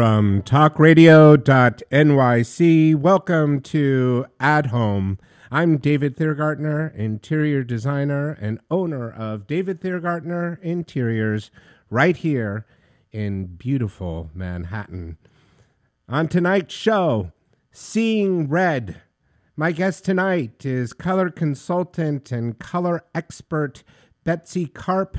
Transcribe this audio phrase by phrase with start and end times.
[0.00, 5.18] From talkradio.nyc, welcome to At Home.
[5.50, 11.50] I'm David Thiergartner, interior designer and owner of David Thiergartner Interiors,
[11.90, 12.64] right here
[13.12, 15.18] in beautiful Manhattan.
[16.08, 17.32] On tonight's show,
[17.70, 19.02] Seeing Red.
[19.54, 23.82] My guest tonight is color consultant and color expert
[24.24, 25.18] Betsy Karp.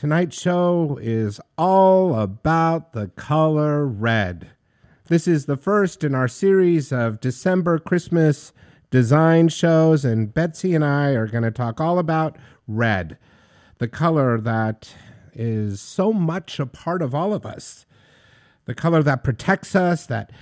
[0.00, 4.48] Tonight's show is all about the color red.
[5.08, 8.54] This is the first in our series of December Christmas
[8.90, 13.18] design shows, and Betsy and I are going to talk all about red,
[13.76, 14.94] the color that
[15.34, 17.84] is so much a part of all of us,
[18.64, 20.32] the color that protects us, that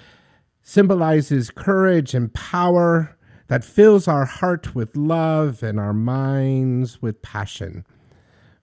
[0.63, 7.85] symbolizes courage and power, that fills our heart with love and our minds with passion.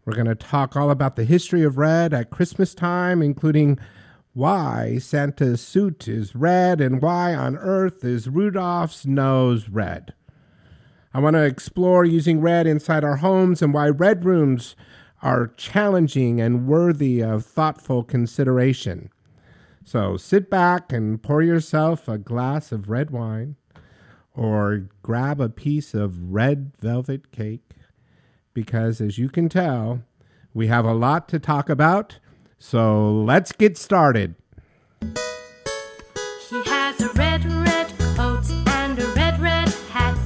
[0.06, 3.80] We're going to talk all about the history of red at Christmas time, including
[4.34, 10.14] why Santa's suit is red and why on earth is Rudolph's nose red.
[11.12, 14.76] I want to explore using red inside our homes and why red rooms
[15.24, 19.10] are challenging and worthy of thoughtful consideration.
[19.84, 23.56] So sit back and pour yourself a glass of red wine
[24.36, 27.75] or grab a piece of red velvet cake
[28.56, 30.02] because, as you can tell,
[30.56, 32.18] we have a lot to talk about.
[32.58, 34.34] So let's get started.
[36.50, 40.18] He has a red, red coat and a red, red hat.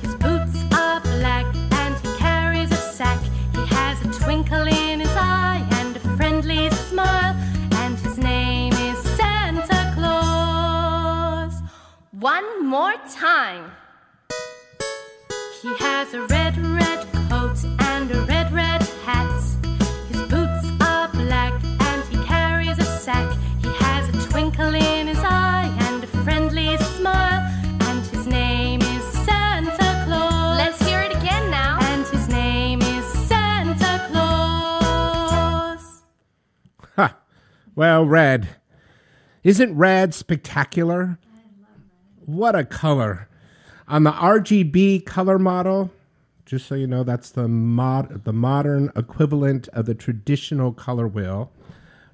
[0.00, 3.22] His boots are black and he carries a sack.
[3.54, 7.36] He has a twinkle in his eye and a friendly smile.
[7.82, 11.60] And his name is Santa Claus.
[12.12, 13.70] One more time.
[37.74, 38.48] Well, red.
[39.42, 41.18] Isn't red spectacular?
[42.26, 43.28] What a color.
[43.88, 45.90] On the RGB color model,
[46.44, 51.52] just so you know, that's the mod the modern equivalent of the traditional color wheel.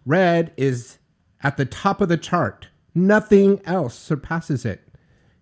[0.04, 0.98] Red is
[1.42, 2.68] at the top of the chart.
[2.94, 4.88] Nothing else surpasses it.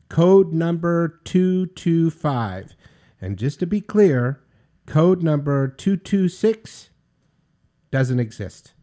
[0.08, 2.74] Code number 225.
[3.20, 4.40] And just to be clear,
[4.86, 6.90] code number 226
[7.90, 8.73] doesn't exist.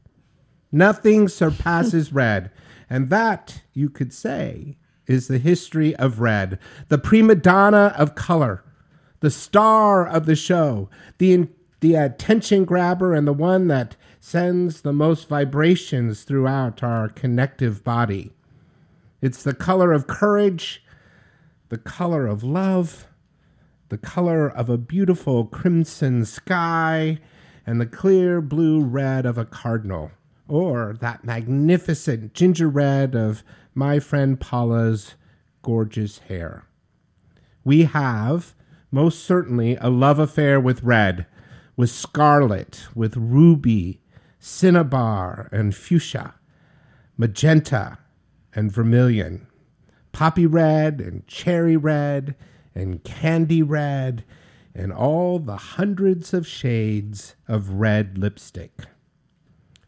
[0.72, 2.52] Nothing surpasses red.
[2.90, 4.78] And that, you could say,
[5.08, 8.64] is the history of red, the prima donna of color,
[9.20, 11.48] the star of the show, the,
[11.80, 18.32] the attention grabber, and the one that sends the most vibrations throughout our connective body.
[19.22, 20.84] It's the color of courage,
[21.70, 23.08] the color of love,
[23.90, 27.20] the color of a beautiful crimson sky,
[27.66, 30.12] and the clear blue red of a cardinal,
[30.48, 33.44] or that magnificent ginger red of
[33.74, 35.16] my friend Paula's
[35.62, 36.66] gorgeous hair.
[37.64, 38.54] We have,
[38.92, 41.26] most certainly, a love affair with red,
[41.76, 44.02] with scarlet, with ruby,
[44.40, 46.36] cinnabar, and fuchsia,
[47.18, 48.00] magenta,
[48.54, 49.48] and vermilion,
[50.12, 52.36] poppy red, and cherry red,
[52.74, 54.24] and candy red,
[54.74, 58.72] and all the hundreds of shades of red lipstick.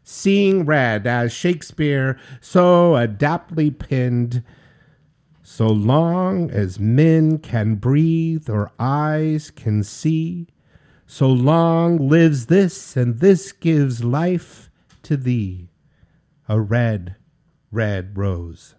[0.06, 4.44] Seeing red, as Shakespeare so adaptly pinned,
[5.42, 10.46] so long as men can breathe or eyes can see,
[11.06, 14.68] so long lives this, and this gives life
[15.04, 15.70] to thee,
[16.50, 17.16] a red,
[17.72, 18.74] red rose.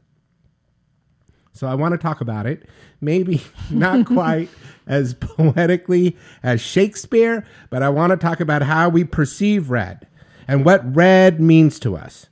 [1.53, 2.69] So I want to talk about it.
[3.01, 4.49] Maybe not quite
[4.85, 10.05] as poetically as Shakespeare, but I want to talk about how we perceive red
[10.47, 12.27] and what red means to us.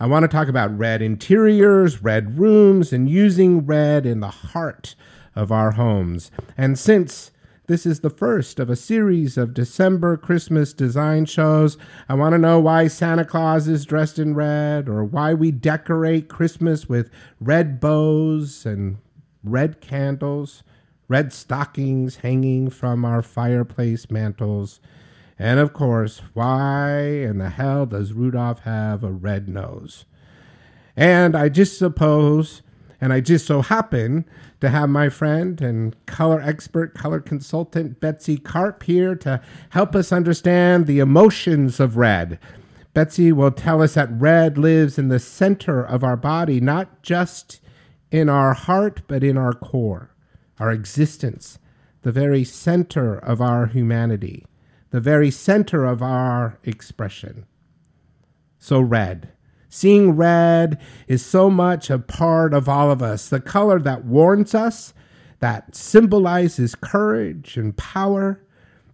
[0.00, 4.94] I want to talk about red interiors, red rooms, and using red in the heart
[5.36, 6.30] of our homes.
[6.56, 7.30] And since
[7.72, 11.78] this is the first of a series of December Christmas design shows.
[12.08, 16.28] I want to know why Santa Claus is dressed in red or why we decorate
[16.28, 17.08] Christmas with
[17.40, 18.98] red bows and
[19.44, 20.64] red candles,
[21.06, 24.80] red stockings hanging from our fireplace mantles.
[25.38, 30.04] And of course, why in the hell does Rudolph have a red nose?
[30.96, 32.62] And I just suppose,
[33.00, 34.24] and I just so happen
[34.60, 39.40] to have my friend and color expert, color consultant Betsy Karp here to
[39.70, 42.38] help us understand the emotions of red.
[42.94, 47.60] Betsy will tell us that red lives in the center of our body, not just
[48.10, 50.14] in our heart, but in our core,
[50.60, 51.58] our existence,
[52.02, 54.44] the very center of our humanity,
[54.92, 57.46] the very center of our expression.
[58.58, 59.30] So, red.
[59.68, 60.78] Seeing red
[61.08, 64.92] is so much a part of all of us, the color that warns us,
[65.40, 68.44] that symbolizes courage and power,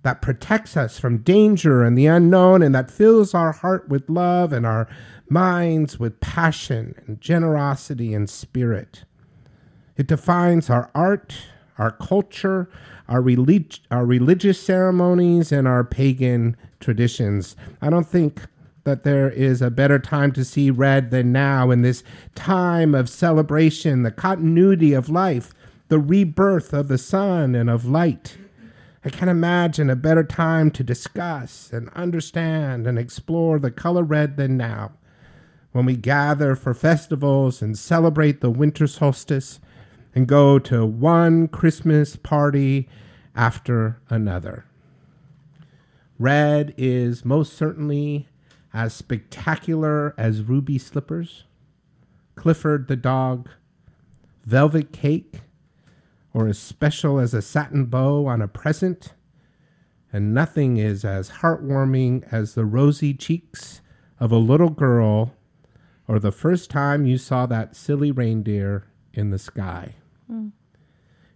[0.02, 4.52] that protects us from danger and the unknown, and that fills our heart with love
[4.52, 4.88] and our
[5.28, 9.04] minds with passion and generosity and spirit.
[9.96, 11.34] It defines our art,
[11.78, 12.68] our culture,
[13.08, 17.56] our, relig- our religious ceremonies, and our pagan traditions.
[17.80, 18.42] I don't think
[18.84, 22.02] that there is a better time to see red than now in this
[22.34, 25.52] time of celebration, the continuity of life,
[25.88, 28.38] the rebirth of the sun and of light.
[29.04, 34.36] I can't imagine a better time to discuss and understand and explore the color red
[34.36, 34.92] than now,
[35.72, 39.60] when we gather for festivals and celebrate the winter solstice
[40.18, 42.88] and go to one Christmas party
[43.36, 44.64] after another.
[46.18, 48.26] Red is most certainly
[48.74, 51.44] as spectacular as ruby slippers,
[52.34, 53.48] Clifford the dog,
[54.44, 55.42] velvet cake,
[56.34, 59.14] or as special as a satin bow on a present,
[60.12, 63.82] and nothing is as heartwarming as the rosy cheeks
[64.18, 65.32] of a little girl
[66.08, 69.94] or the first time you saw that silly reindeer in the sky.
[70.30, 70.52] Mm.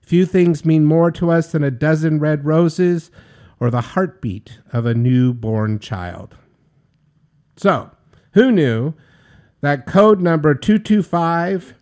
[0.01, 3.11] Few things mean more to us than a dozen red roses
[3.61, 6.37] or the heartbeat of a newborn child.
[7.57, 7.91] So,
[8.33, 8.95] who knew
[9.61, 11.75] that code number 225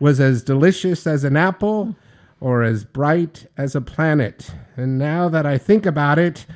[0.00, 1.94] was as delicious as an apple
[2.40, 4.52] or as bright as a planet?
[4.76, 6.46] And now that I think about it,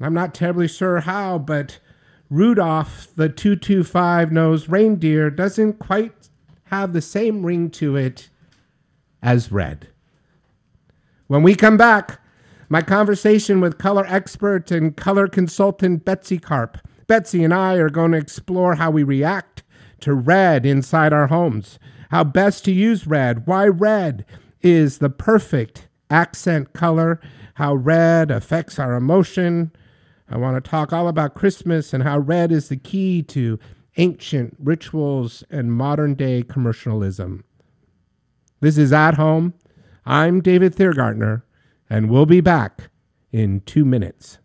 [0.00, 1.78] I'm not terribly sure how, but
[2.28, 6.28] Rudolph the 225 nosed reindeer doesn't quite
[6.64, 8.28] have the same ring to it
[9.26, 9.88] as red.
[11.26, 12.20] When we come back,
[12.68, 16.78] my conversation with color expert and color consultant Betsy Karp.
[17.08, 19.64] Betsy and I are going to explore how we react
[20.00, 21.80] to red inside our homes,
[22.10, 24.24] how best to use red, why red
[24.62, 27.20] is the perfect accent color,
[27.54, 29.72] how red affects our emotion.
[30.30, 33.58] I want to talk all about Christmas and how red is the key to
[33.96, 37.42] ancient rituals and modern day commercialism.
[38.58, 39.52] This is At Home.
[40.06, 41.42] I'm David Thiergartner,
[41.90, 42.88] and we'll be back
[43.30, 44.38] in two minutes.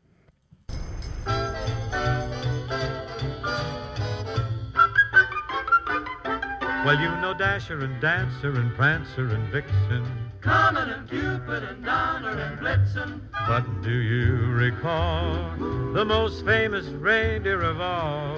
[6.83, 10.05] Well, you know Dasher and Dancer and Prancer and Vixen.
[10.41, 13.21] Comet and Cupid and Donner and Blitzen.
[13.47, 15.55] But do you recall
[15.93, 18.37] the most famous reindeer of all?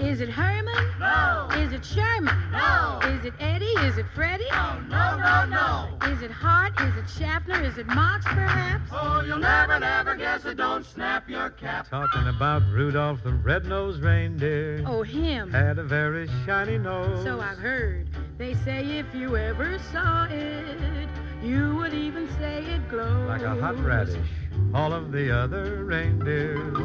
[0.00, 0.74] Is it Herman?
[0.98, 1.48] No.
[1.58, 2.34] Is it Sherman?
[2.50, 3.00] No.
[3.04, 3.66] Is it Eddie?
[3.66, 4.48] Is it Freddie?
[4.50, 6.08] Oh, no, no, no.
[6.10, 6.72] Is it Hart?
[6.80, 7.62] Is it Schaffner?
[7.62, 8.90] Is it Marx, perhaps?
[8.92, 10.56] Oh, you'll never, never guess it.
[10.56, 11.90] Don't snap your cap.
[11.90, 14.82] Talking about Rudolph the red-nosed reindeer.
[14.86, 15.50] Oh, him.
[15.50, 17.22] Had a very shiny nose.
[17.22, 18.08] So I've heard.
[18.38, 21.08] They say if you ever saw it,
[21.42, 23.28] you would even say it glowed.
[23.28, 24.26] Like a hot radish.
[24.72, 26.76] All of the other reindeers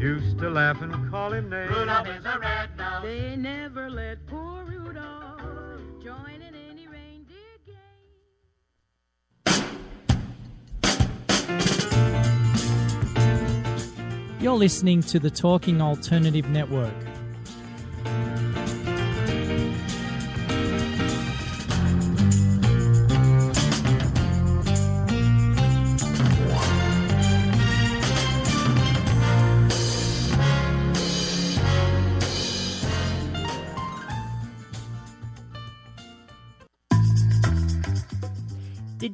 [0.00, 1.70] used to laugh and call him names.
[1.70, 3.02] Rudolph is a red nose.
[3.02, 5.40] They never let poor Rudolph
[6.02, 7.76] join in any reindeer game.
[14.40, 16.94] You're listening to the Talking Alternative Network.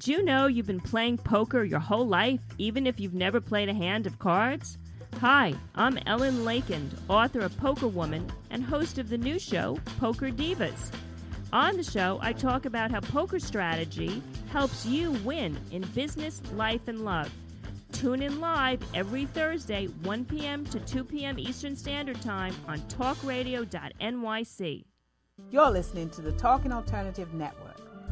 [0.02, 3.68] Did you know you've been playing poker your whole life, even if you've never played
[3.68, 4.76] a hand of cards?
[5.20, 10.32] Hi, I'm Ellen Leikind, author of Poker Woman and host of the new show, Poker
[10.32, 10.90] Divas.
[11.52, 16.88] On the show, I talk about how poker strategy helps you win in business, life,
[16.88, 17.30] and love.
[17.92, 20.66] Tune in live every Thursday, 1 p.m.
[20.66, 21.38] to 2 p.m.
[21.38, 24.84] Eastern Standard Time on talkradio.nyc.
[25.52, 27.61] You're listening to the Talking Alternative Network.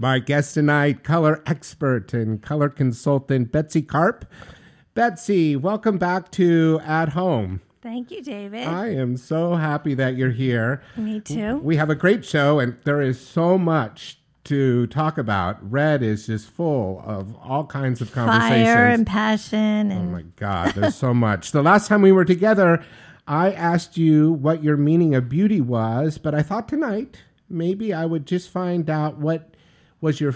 [0.00, 4.24] My guest tonight, color expert and color consultant Betsy Karp.
[4.94, 7.60] Betsy, welcome back to At Home.
[7.82, 8.66] Thank you, David.
[8.66, 10.82] I am so happy that you're here.
[10.96, 11.58] Me too.
[11.58, 15.58] We have a great show, and there is so much to talk about.
[15.70, 18.68] Red is just full of all kinds of conversations.
[18.68, 19.90] Fire and passion.
[19.90, 21.52] And oh my God, there's so much.
[21.52, 22.82] The last time we were together,
[23.28, 27.18] I asked you what your meaning of beauty was, but I thought tonight
[27.50, 29.49] maybe I would just find out what
[30.00, 30.34] was your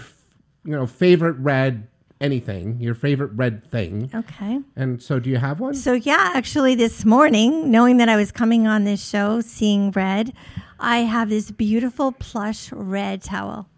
[0.65, 1.89] you know favorite red
[2.21, 4.11] anything your favorite red thing.
[4.15, 4.61] Okay.
[4.77, 5.75] And so do you have one?
[5.75, 10.33] So yeah actually this morning knowing that i was coming on this show seeing red
[10.79, 13.69] i have this beautiful plush red towel.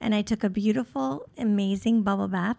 [0.00, 2.56] And i took a beautiful amazing bubble bath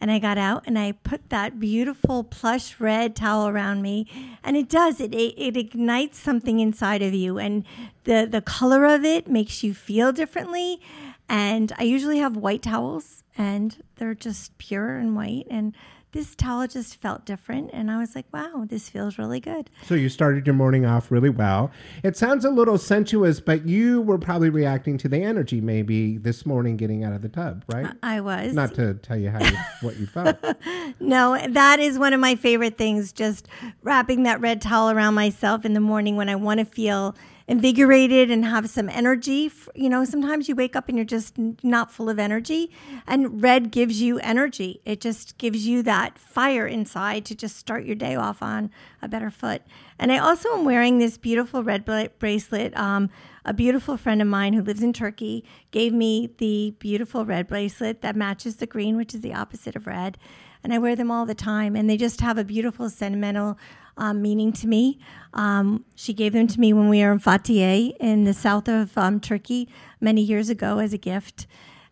[0.00, 4.06] and I got out and I put that beautiful plush red towel around me,
[4.42, 7.64] and it does it, it it ignites something inside of you, and
[8.04, 10.80] the the color of it makes you feel differently,
[11.28, 15.46] and I usually have white towels and they're just pure and white.
[15.50, 15.74] And
[16.12, 17.70] this towel just felt different.
[17.72, 19.68] And I was like, wow, this feels really good.
[19.84, 21.72] So you started your morning off really well.
[22.04, 26.46] It sounds a little sensuous, but you were probably reacting to the energy maybe this
[26.46, 27.92] morning getting out of the tub, right?
[28.02, 28.52] I was.
[28.52, 30.36] Not to tell you how you, what you felt.
[31.00, 33.48] no, that is one of my favorite things, just
[33.82, 37.16] wrapping that red towel around myself in the morning when I want to feel
[37.46, 39.50] invigorated and have some energy.
[39.74, 42.70] You know, sometimes you wake up and you're just not full of energy,
[43.06, 44.80] and red gives you energy.
[44.84, 48.70] It just gives you that fire inside to just start your day off on
[49.02, 49.62] a better foot.
[49.98, 51.84] And I also am wearing this beautiful red
[52.18, 52.76] bracelet.
[52.76, 53.10] Um,
[53.44, 58.00] a beautiful friend of mine who lives in Turkey gave me the beautiful red bracelet
[58.00, 60.16] that matches the green, which is the opposite of red.
[60.62, 63.58] And I wear them all the time, and they just have a beautiful sentimental
[63.96, 64.98] um, meaning to me.
[65.32, 68.96] Um, she gave them to me when we were in Fethiye in the south of
[68.96, 69.68] um, Turkey
[70.00, 71.46] many years ago as a gift,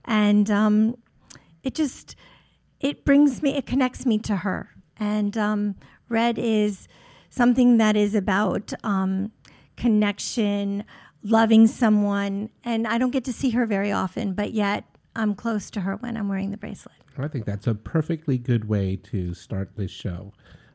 [0.04, 0.96] and um,
[1.62, 2.16] it just
[2.80, 4.70] it brings me it connects me to her.
[4.98, 5.76] And um,
[6.08, 6.86] red is
[7.30, 9.32] something that is about um,
[9.76, 10.84] connection,
[11.22, 14.84] loving someone, and I don't get to see her very often, but yet
[15.16, 16.94] I'm close to her when I'm wearing the bracelet.
[17.18, 20.32] I think that's a perfectly good way to start this show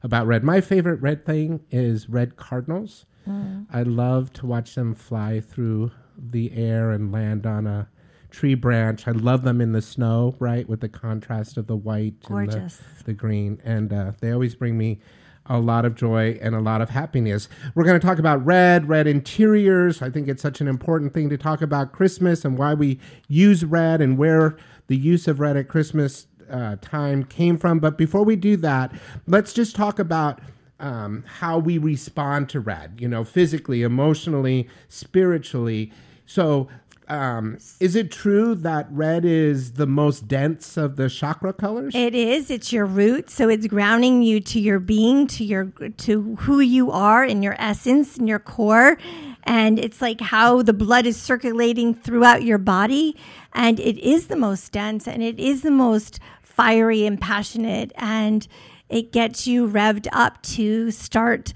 [0.08, 0.44] about red.
[0.44, 3.06] My favorite red thing is red cardinals.
[3.28, 3.68] Mm.
[3.72, 7.90] I love to watch them fly through the air and land on a
[8.32, 9.08] tree branch.
[9.08, 12.56] I love them in the snow, right, with the contrast of the white Gorgeous.
[12.56, 13.62] and the, the green.
[13.64, 15.00] And uh, they always bring me
[15.46, 17.48] a lot of joy and a lot of happiness.
[17.76, 20.02] We're going to talk about red, red interiors.
[20.02, 23.64] I think it's such an important thing to talk about Christmas and why we use
[23.64, 27.80] red and where the use of red at Christmas uh, time came from.
[27.80, 28.92] But before we do that,
[29.27, 30.39] let's just talk about
[30.80, 35.92] um, how we respond to red, you know, physically, emotionally, spiritually.
[36.25, 36.68] So,
[37.10, 41.96] um, is it true that red is the most dense of the chakra colors?
[41.96, 42.51] It is.
[42.51, 46.92] It's your root, so it's grounding you to your being, to your to who you
[46.92, 48.98] are in your essence, in your core,
[49.44, 53.16] and it's like how the blood is circulating throughout your body,
[53.54, 56.20] and it is the most dense, and it is the most
[56.58, 58.48] fiery and passionate and
[58.90, 61.54] it gets you revved up to start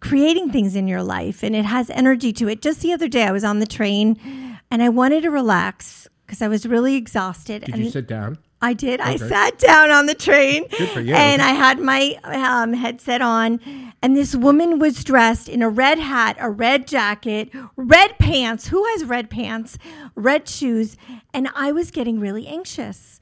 [0.00, 2.62] creating things in your life and it has energy to it.
[2.62, 6.40] Just the other day I was on the train and I wanted to relax because
[6.40, 7.64] I was really exhausted.
[7.64, 8.38] Did and you sit down?
[8.62, 9.00] I did.
[9.00, 9.10] Okay.
[9.10, 10.68] I sat down on the train.
[10.68, 11.14] Good for you.
[11.14, 13.58] And I had my um, headset on,
[14.00, 18.68] and this woman was dressed in a red hat, a red jacket, red pants.
[18.68, 19.78] Who has red pants?
[20.14, 20.96] Red shoes.
[21.34, 23.18] And I was getting really anxious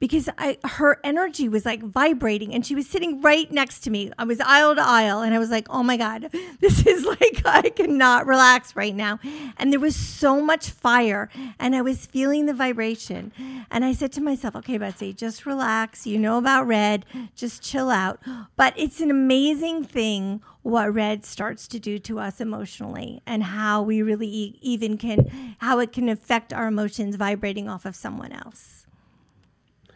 [0.00, 4.10] because I her energy was like vibrating and she was sitting right next to me.
[4.18, 6.30] I was aisle to aisle and I was like, "Oh my god,
[6.60, 9.20] this is like I cannot relax right now."
[9.58, 11.28] And there was so much fire
[11.58, 13.32] and I was feeling the vibration.
[13.70, 16.06] And I said to myself, "Okay, Betsy, just relax.
[16.06, 17.04] You know about red.
[17.36, 18.20] Just chill out."
[18.56, 23.82] But it's an amazing thing what red starts to do to us emotionally and how
[23.82, 28.86] we really even can how it can affect our emotions vibrating off of someone else.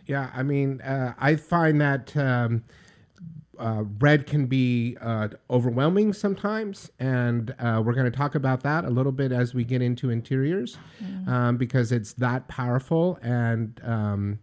[0.06, 2.64] Yeah, I mean, uh, I find that um,
[3.58, 8.84] uh, red can be uh, overwhelming sometimes, and uh, we're going to talk about that
[8.84, 10.76] a little bit as we get into interiors,
[11.26, 13.80] um, because it's that powerful and.
[13.84, 14.38] Um,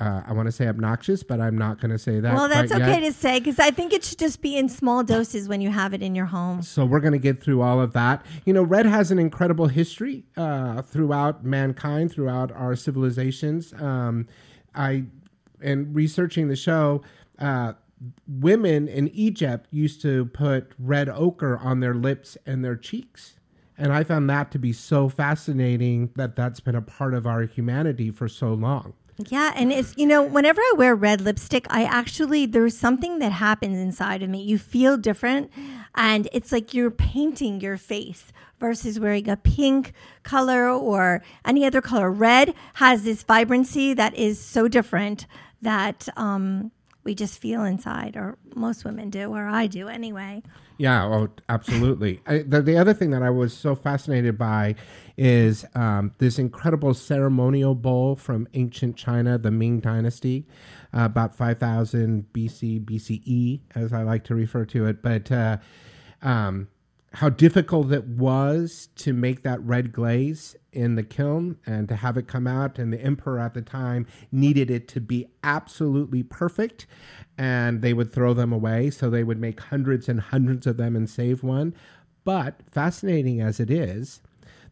[0.00, 2.34] uh, I want to say obnoxious, but I'm not going to say that.
[2.34, 3.00] well, that's okay yet.
[3.00, 5.94] to say because I think it should just be in small doses when you have
[5.94, 6.62] it in your home.
[6.62, 8.26] So we're going to get through all of that.
[8.44, 13.72] You know, red has an incredible history uh, throughout mankind, throughout our civilizations.
[13.74, 14.26] Um,
[14.74, 15.04] I,
[15.60, 17.02] in researching the show,
[17.38, 17.74] uh,
[18.26, 23.38] women in Egypt used to put red ochre on their lips and their cheeks.
[23.76, 27.42] And I found that to be so fascinating that that's been a part of our
[27.42, 28.94] humanity for so long.
[29.28, 33.30] Yeah, and it's you know whenever I wear red lipstick, I actually there's something that
[33.30, 34.42] happens inside of me.
[34.42, 35.52] You feel different,
[35.94, 39.92] and it's like you're painting your face versus wearing a pink
[40.22, 42.10] color or any other color.
[42.10, 45.26] Red has this vibrancy that is so different
[45.62, 46.70] that um,
[47.04, 50.42] we just feel inside, or most women do, or I do anyway.
[50.76, 52.20] Yeah, oh, absolutely.
[52.26, 54.74] I, the, the other thing that I was so fascinated by
[55.16, 60.46] is um, this incredible ceremonial bowl from ancient China, the Ming Dynasty,
[60.92, 65.00] uh, about 5000 BC, BCE, as I like to refer to it.
[65.00, 65.58] But uh,
[66.22, 66.68] um,
[67.14, 72.16] how difficult it was to make that red glaze in the kiln and to have
[72.16, 72.78] it come out.
[72.78, 76.86] And the emperor at the time needed it to be absolutely perfect.
[77.38, 78.90] And they would throw them away.
[78.90, 81.74] So they would make hundreds and hundreds of them and save one.
[82.24, 84.20] But fascinating as it is,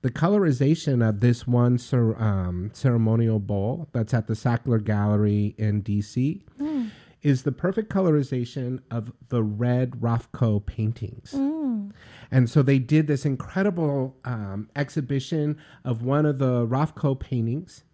[0.00, 5.82] the colorization of this one cer- um, ceremonial bowl that's at the Sackler Gallery in
[5.82, 6.90] DC Mm.
[7.22, 11.32] Is the perfect colorization of the red Rothko paintings.
[11.32, 11.92] Mm.
[12.30, 17.84] And so they did this incredible um, exhibition of one of the Rothko paintings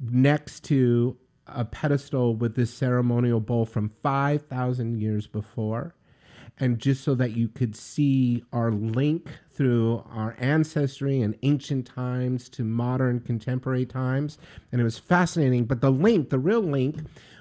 [0.00, 1.16] next to
[1.46, 5.94] a pedestal with this ceremonial bowl from 5,000 years before.
[6.60, 12.48] And just so that you could see our link through our ancestry and ancient times
[12.50, 14.38] to modern contemporary times.
[14.72, 15.66] And it was fascinating.
[15.66, 16.98] But the link, the real link,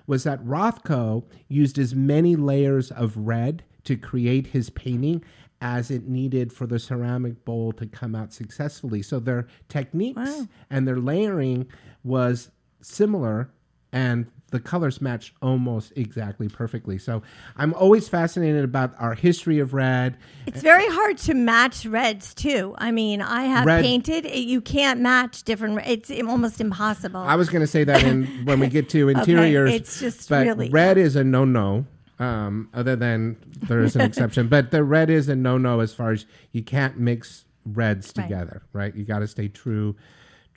[0.07, 5.23] was that Rothko used as many layers of red to create his painting
[5.59, 9.01] as it needed for the ceramic bowl to come out successfully.
[9.01, 11.67] So their techniques and their layering
[12.03, 13.51] was similar
[13.91, 16.97] and the colors match almost exactly perfectly.
[16.97, 17.21] So
[17.57, 20.17] I'm always fascinated about our history of red.
[20.45, 22.73] It's very hard to match reds too.
[22.77, 24.25] I mean, I have Red- painted.
[24.25, 25.81] You can't match different.
[25.85, 27.19] It's almost impossible.
[27.19, 29.73] I was going to say that in when we get to interiors.
[29.73, 31.85] it's just but really- red is a no no.
[32.19, 35.93] Um, other than there is an exception, but the red is a no no as
[35.93, 38.23] far as you can't mix reds Right.
[38.23, 38.95] together, right?
[38.95, 39.95] You got to stay true,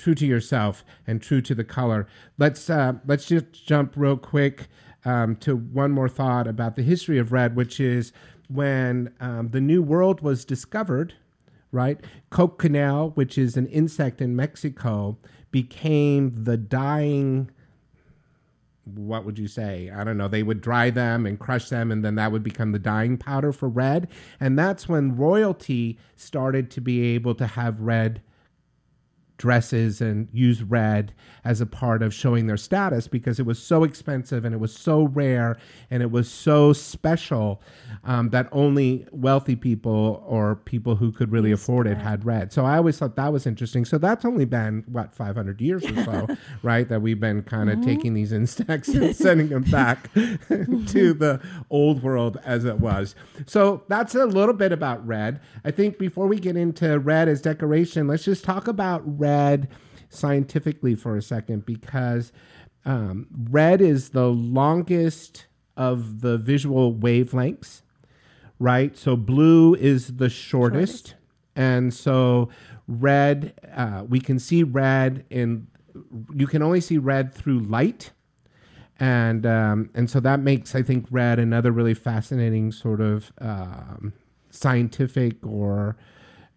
[0.00, 2.08] true to yourself and true to the color.
[2.38, 4.66] Let's uh, let's just jump real quick
[5.04, 8.12] um, to one more thought about the history of red, which is
[8.48, 11.14] when um, the New World was discovered
[11.72, 12.00] right?
[12.30, 15.18] Cochineal, which is an insect in Mexico,
[15.50, 17.50] became the dyeing.
[18.84, 19.90] What would you say?
[19.90, 20.28] I don't know.
[20.28, 23.52] They would dry them and crush them, and then that would become the dyeing powder
[23.52, 24.08] for red.
[24.38, 28.22] And that's when royalty started to be able to have red
[29.40, 33.84] dresses and use red as a part of showing their status because it was so
[33.84, 35.56] expensive and it was so rare
[35.90, 37.62] and it was so special
[38.04, 42.52] um, that only wealthy people or people who could really afford it had red.
[42.52, 43.86] So I always thought that was interesting.
[43.86, 46.26] So that's only been what 500 years or so,
[46.62, 46.86] right?
[46.90, 47.88] That we've been kind of Mm-hmm.
[47.88, 53.14] taking these insects and sending them back to the old world as it was.
[53.46, 55.40] So that's a little bit about red.
[55.64, 59.29] I think before we get into red as decoration, let's just talk about red
[60.08, 62.32] scientifically for a second because
[62.84, 67.82] um, red is the longest of the visual wavelengths,
[68.58, 68.96] right?
[68.96, 71.14] So blue is the shortest.
[71.56, 72.48] And so
[72.86, 75.68] red, uh, we can see red in,
[76.34, 78.12] you can only see red through light.
[78.98, 84.12] And um, and so that makes I think red another really fascinating sort of um,
[84.50, 85.96] scientific or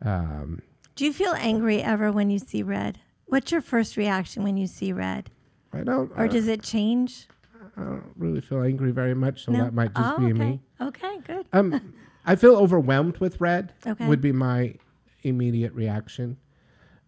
[0.03, 0.61] um,
[0.95, 2.99] Do you feel angry ever when you see red?
[3.25, 5.31] What's your first reaction when you see red?
[5.71, 6.11] I don't.
[6.11, 7.27] Or I does it change?
[7.75, 9.63] I don't really feel angry very much, so No?
[9.63, 10.33] that might just Oh, be okay.
[10.33, 10.61] me.
[10.79, 11.47] Okay, good.
[11.51, 11.93] Um,
[12.25, 13.73] I feel overwhelmed with red.
[13.85, 14.07] Okay.
[14.07, 14.75] Would be my
[15.23, 16.37] immediate reaction.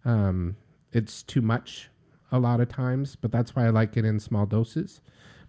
[0.04, 0.56] Um,
[0.92, 1.90] it's too much
[2.32, 5.00] a lot of times, but that's why I like it in small doses.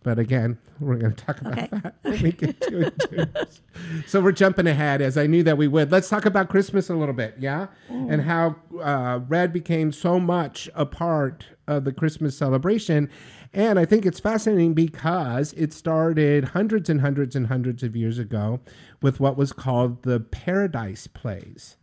[0.07, 1.67] But again, we're going to talk about Okay.
[1.69, 3.59] that when we get to it.
[4.05, 5.91] So we're jumping ahead, as I knew that we would.
[5.91, 10.69] Let's talk about Christmas a little bit, yeah, and how uh, red became so much
[10.75, 13.09] a part of the Christmas celebration.
[13.51, 18.17] And I think it's fascinating because it started hundreds and hundreds and hundreds of years
[18.17, 18.61] ago
[19.01, 21.75] with what was called the Paradise Plays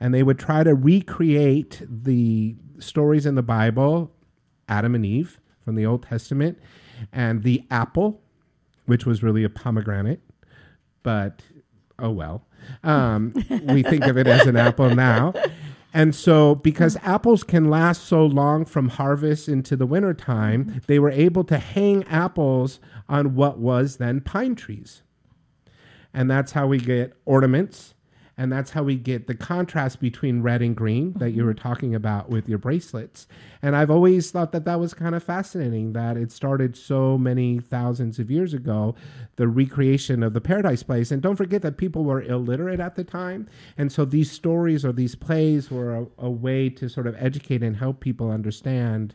[0.00, 4.10] and they would try to recreate the stories in the Bible,
[4.68, 6.58] Adam and Eve from the Old Testament,
[7.12, 8.20] and the apple,
[8.86, 10.20] which was really a pomegranate,
[11.02, 11.42] but
[11.98, 12.46] oh well.
[12.84, 13.32] Um,
[13.68, 15.32] we think of it as an apple now.
[15.92, 21.10] And so, because apples can last so long from harvest into the wintertime, they were
[21.10, 25.02] able to hang apples on what was then pine trees
[26.12, 27.94] and that's how we get ornaments
[28.40, 31.94] and that's how we get the contrast between red and green that you were talking
[31.94, 33.28] about with your bracelets.
[33.60, 37.60] And i've always thought that that was kind of fascinating that it started so many
[37.60, 38.94] thousands of years ago
[39.36, 41.10] the recreation of the paradise place.
[41.10, 43.46] And don't forget that people were illiterate at the time.
[43.76, 47.62] And so these stories or these plays were a, a way to sort of educate
[47.62, 49.12] and help people understand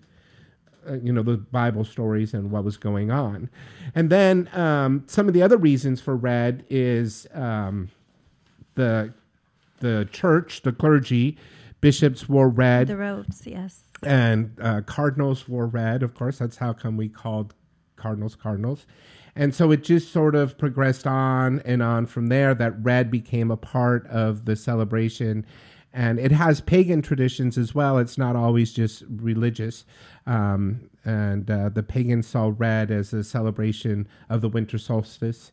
[0.88, 3.50] uh, you know the Bible stories and what was going on,
[3.96, 7.90] and then um, some of the other reasons for red is um,
[8.76, 9.14] the
[9.80, 11.38] the church, the clergy,
[11.82, 13.84] bishops wore red, The robes, yes.
[14.02, 16.02] and uh, cardinals wore red.
[16.02, 17.54] Of course, that's how come we called
[17.96, 18.86] cardinals cardinals.
[19.36, 22.54] And so it just sort of progressed on and on from there.
[22.56, 25.46] That red became a part of the celebration,
[25.94, 27.98] and it has pagan traditions as well.
[27.98, 29.84] It's not always just religious.
[30.26, 35.52] Um, and uh, the pagans saw red as a celebration of the winter solstice.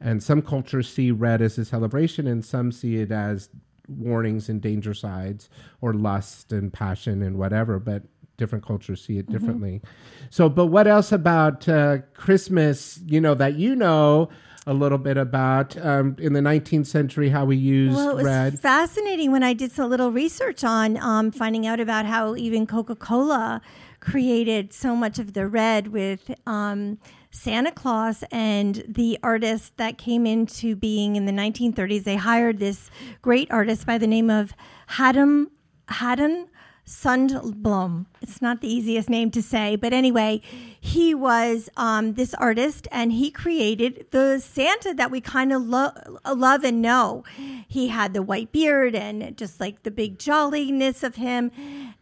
[0.00, 3.48] And some cultures see red as a celebration, and some see it as
[3.88, 5.48] warnings and danger sides,
[5.80, 7.78] or lust and passion and whatever.
[7.78, 8.02] But
[8.36, 9.32] different cultures see it Mhm.
[9.32, 9.82] differently.
[10.30, 13.00] So, but what else about uh, Christmas?
[13.06, 14.28] You know that you know
[14.66, 18.24] a little bit about um, in the 19th century how we used Well, it was
[18.26, 18.60] red.
[18.60, 22.94] fascinating when I did some little research on um, finding out about how even Coca
[22.94, 23.62] Cola
[24.00, 26.98] created so much of the red with um,
[27.30, 32.04] Santa Claus and the artist that came into being in the 1930s.
[32.04, 32.90] They hired this
[33.22, 34.54] great artist by the name of
[34.88, 35.50] Haddam
[35.88, 36.48] Haddon
[36.88, 38.06] Sundblom.
[38.22, 40.40] It's not the easiest name to say, but anyway,
[40.80, 45.92] he was um, this artist and he created the Santa that we kind of lo-
[46.26, 47.24] love and know.
[47.68, 51.52] He had the white beard and just like the big jolliness of him.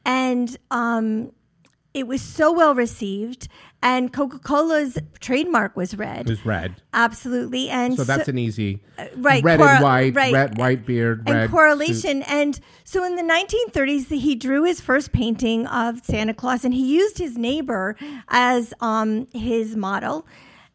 [0.04, 1.32] And um,
[1.92, 3.48] it was so well received.
[3.82, 6.20] And Coca Cola's trademark was red.
[6.20, 6.82] It was red.
[6.92, 7.68] Absolutely.
[7.68, 8.82] And So that's an easy
[9.16, 10.32] right, red and white, right.
[10.32, 12.22] red white beard, and red correlation.
[12.22, 12.32] suit.
[12.32, 16.84] And so in the 1930s, he drew his first painting of Santa Claus, and he
[16.84, 17.96] used his neighbor
[18.28, 20.26] as um, his model.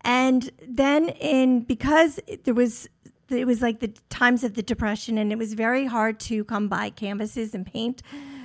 [0.04, 2.88] And then, in because there was
[3.30, 6.68] it was like the times of the depression, and it was very hard to come
[6.68, 8.02] by canvases and paint.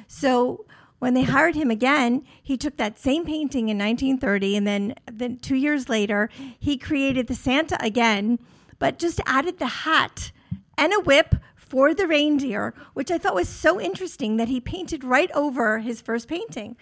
[0.06, 0.64] So
[0.98, 5.38] when they hired him again, he took that same painting in 1930, and then then
[5.38, 8.38] two years later, he created the Santa again,
[8.78, 10.32] but just added the hat
[10.78, 15.02] and a whip for the reindeer, which I thought was so interesting that he painted
[15.02, 16.76] right over his first painting.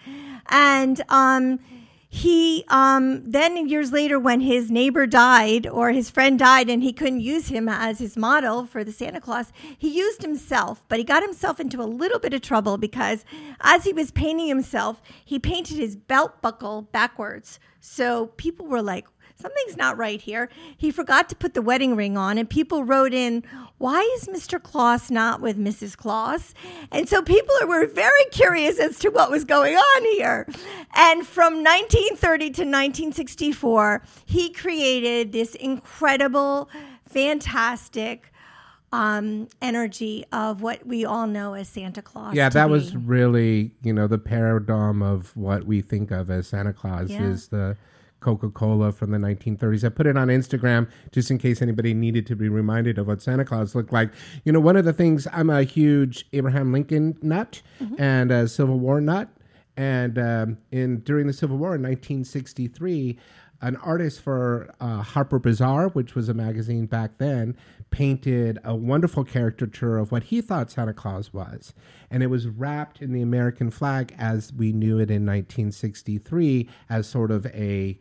[0.49, 1.59] And um,
[2.15, 6.93] he um, then years later, when his neighbor died or his friend died and he
[6.93, 11.03] couldn't use him as his model for the Santa Claus, he used himself, but he
[11.03, 13.25] got himself into a little bit of trouble because
[13.59, 17.59] as he was painting himself, he painted his belt buckle backwards.
[17.81, 20.49] So people were like, something's not right here.
[20.77, 23.43] He forgot to put the wedding ring on, and people wrote in,
[23.77, 24.61] Why is Mr.
[24.61, 25.95] Claus not with Mrs.
[25.97, 26.53] Claus?
[26.91, 30.47] And so people were very curious as to what was going on here.
[30.95, 36.69] And from 1930 to 1964, he created this incredible,
[37.07, 38.31] fantastic
[38.91, 42.33] um, energy of what we all know as Santa Claus.
[42.33, 42.71] Yeah, that be.
[42.71, 47.23] was really, you know, the paradigm of what we think of as Santa Claus Yeah.
[47.23, 47.75] is the
[48.25, 49.85] Coca Cola from the 1930s.
[49.85, 53.21] I put it on Instagram just in case anybody needed to be reminded of what
[53.21, 54.09] Santa Claus looked like.
[54.43, 57.95] You know, one of the things, I'm a huge Abraham Lincoln nut Mm-hmm.
[58.01, 59.29] and a Civil War nut.
[59.77, 63.19] And um, in during the Civil War in 1963,
[63.61, 67.55] an artist for uh, Harper Bazaar, which was a magazine back then,
[67.89, 71.73] painted a wonderful caricature of what he thought Santa Claus was.
[72.09, 77.07] And it was wrapped in the American flag as we knew it in 1963 as
[77.07, 77.97] sort of a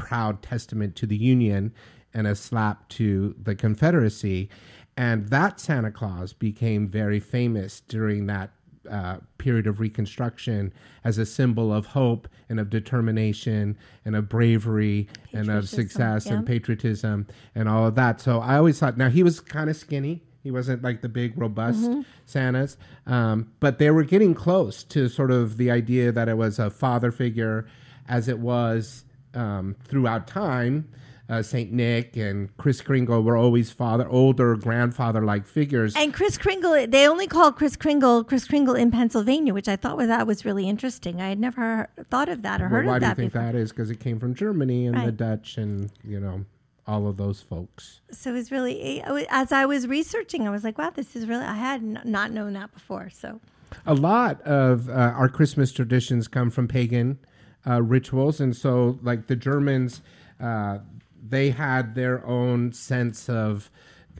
[0.00, 1.72] proud testament to the Union
[2.12, 4.48] and a slap to the Confederacy.
[4.96, 8.50] And that Santa Claus became very famous during that
[8.90, 10.72] uh, period of Reconstruction
[11.04, 16.34] as a symbol of hope and of determination and of bravery and of success yeah.
[16.34, 18.20] and patriotism and all of that.
[18.20, 20.22] So I always thought, now he was kind of skinny.
[20.42, 22.04] He wasn't like the big, robust Mhm.
[22.24, 26.58] Santas, um, but they were getting close to sort of the idea that it was
[26.58, 27.66] a father figure,
[28.08, 29.04] as it was
[29.34, 30.88] um, throughout time.
[31.28, 35.94] Uh, Saint Nick and Kris Kringle were always father, older grandfather-like figures.
[35.94, 39.96] And Kris Kringle, they only call Kris Kringle Kris Kringle in Pennsylvania, which I thought
[39.96, 41.20] was, that was really interesting.
[41.20, 42.92] I had never thought of that or Well, heard of that.
[42.92, 43.46] why do you think before.
[43.46, 43.70] that is?
[43.70, 46.46] Because it came from Germany and the Dutch and you know
[46.88, 48.00] all of those folks.
[48.10, 51.44] So it was really, as I was researching, I was like, wow, this is really,
[51.44, 53.08] I had n- not known that before.
[53.08, 53.38] So
[53.86, 57.20] A lot of uh, our Christmas traditions come from pagan
[57.66, 60.02] uh, rituals, and so like the Germans,
[60.40, 60.78] uh,
[61.22, 63.70] they had their own sense of.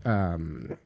[0.04, 0.78] Um,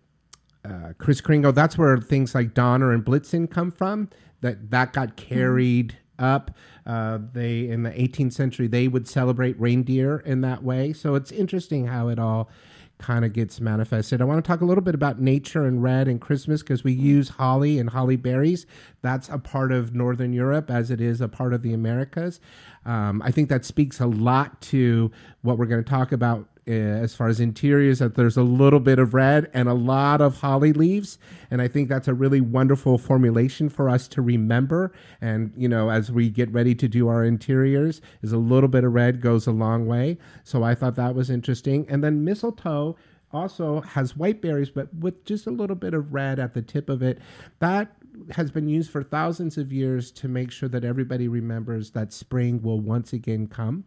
[0.66, 4.08] uh, Kris Kringle, that's where things like Donner and Blitzen come from.
[4.40, 6.52] That that got carried up.
[6.86, 10.92] Uh, they in the 18th century they would celebrate reindeer in that way.
[10.92, 12.50] So it's interesting how it all
[12.98, 14.20] kind of gets manifested.
[14.20, 16.92] I want to talk a little bit about nature and red and Christmas because we
[16.92, 18.66] use holly and holly berries.
[19.02, 22.40] That's a part of Northern Europe as it is a part of the Americas.
[22.84, 25.10] Um, I think that speaks a lot to
[25.42, 28.80] what we're going to talk about uh, as far as interiors that there's a little
[28.80, 31.18] bit of red and a lot of holly leaves.
[31.50, 34.92] And i think that's a really wonderful formulation for us to remember.
[35.20, 38.84] And you know as we get ready to do our interiors is a little bit
[38.84, 40.18] of red goes a long way.
[40.42, 41.86] So i thought that was interesting.
[41.88, 42.96] And then mistletoe
[43.32, 46.88] also has white berries but with just a little bit of red at the tip
[46.88, 47.18] of it.
[47.58, 47.94] That
[48.36, 52.62] has been used for thousands of years to make sure that everybody remembers that spring
[52.62, 53.84] will once again come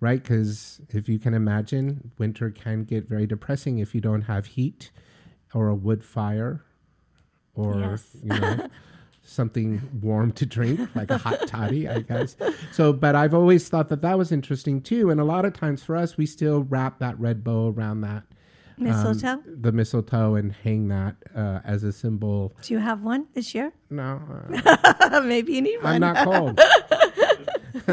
[0.00, 0.22] right?
[0.22, 4.90] Because if you can imagine, winter can get very depressing if you don't have heat
[5.54, 6.64] or a wood fire
[7.54, 8.16] or Yes.
[8.22, 8.66] you know
[9.22, 12.36] something warm to drink like a hot toddy i guess
[12.72, 15.82] so but i've always thought that that was interesting too and a lot of times
[15.82, 18.24] for us we still wrap that red bow around that
[18.76, 19.42] um, Mistletoe?
[19.46, 23.72] the mistletoe and hang that uh, as a symbol do you have one this year?
[23.88, 24.20] no
[25.22, 25.94] Maybe you need one.
[25.94, 26.60] I'm not cold.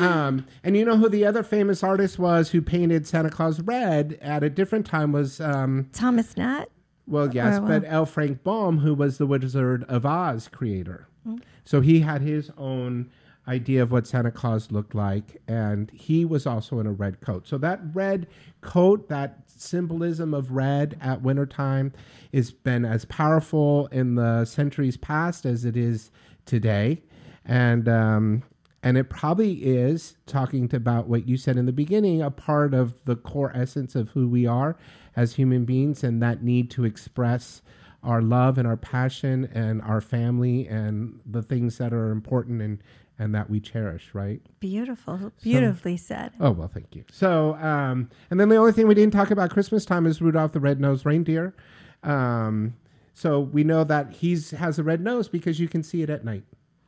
[0.00, 4.18] um, and you know who the other famous artist was who painted Santa Claus red
[4.20, 6.68] at a different time was um, Thomas Nast.
[7.06, 8.06] well, yes, Or, but L.
[8.06, 11.08] Frank Baum, who was the Wizard of Oz creator.
[11.26, 11.40] Mm.
[11.64, 13.10] So he had his own
[13.48, 17.46] idea of what Santa Claus looked like, and he was also in a red coat.
[17.46, 18.26] So that red
[18.60, 21.92] coat, that symbolism of red at wintertime,
[22.32, 26.10] has been as powerful in the centuries past as it is
[26.44, 27.02] today,
[27.44, 28.42] and um,
[28.82, 32.74] and it probably is talking to about what you said in the beginning, a part
[32.74, 34.76] of the core essence of who we are
[35.14, 37.62] as human beings, and that need to express
[38.02, 42.82] our love and our passion and our family and the things that are important and
[43.18, 44.42] and that we cherish, right?
[44.60, 45.32] Beautiful.
[45.42, 46.32] Beautifully said.
[46.38, 47.04] Oh well, thank you.
[47.10, 50.52] So, um, and then the only thing we didn't talk about Christmas time is Rudolph
[50.52, 51.54] the Red-Nosed Reindeer.
[52.02, 52.74] Um,
[53.14, 56.24] so we know that he's has a red nose because you can see it at
[56.24, 56.44] night.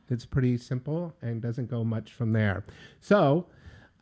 [0.09, 2.63] It's pretty simple and doesn't go much from there.
[2.99, 3.45] So,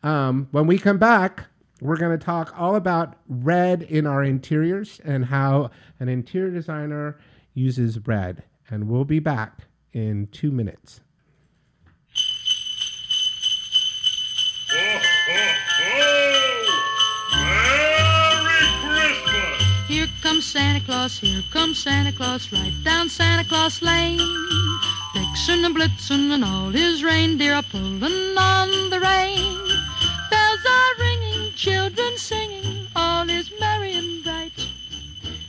[0.04, 1.48] um, when we come back,
[1.82, 7.20] we're going to talk all about red in our interiors and how an interior designer
[7.54, 8.44] uses red.
[8.70, 11.02] And we'll be back in two minutes.
[19.88, 24.20] Here comes Santa Claus, here comes Santa Claus, right down Santa Claus Lane.
[25.18, 29.68] Vixen and Blitzen and all his reindeer are pulling on the rein.
[30.30, 34.52] Bells are ringing, children singing, all is merry and bright.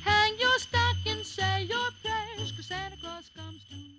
[0.03, 3.93] Hang your stocking, say your prayers, 'cause Santa Claus comes tonight.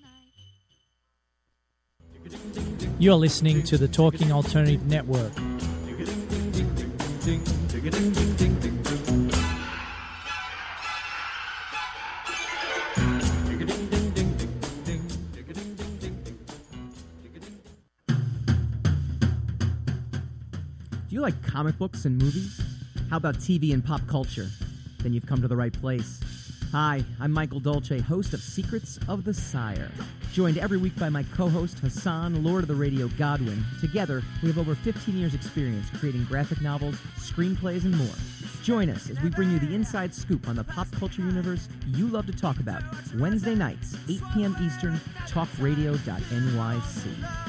[2.97, 5.33] You're listening to the Talking Alternative Network.
[21.59, 22.61] Comic books and movies?
[23.09, 24.47] How about TV and pop culture?
[24.99, 26.21] Then you've come to the right place.
[26.71, 29.91] Hi, I'm Michael Dolce, host of Secrets of the Sire.
[30.31, 33.61] Joined every week by my co host Hassan, Lord of the Radio Godwin.
[33.81, 38.15] Together, we have over 15 years' experience creating graphic novels, screenplays, and more.
[38.63, 42.07] Join us as we bring you the inside scoop on the pop culture universe you
[42.07, 42.83] love to talk about.
[43.17, 44.55] Wednesday nights, 8 p.m.
[44.61, 47.48] Eastern, talkradio.nyc.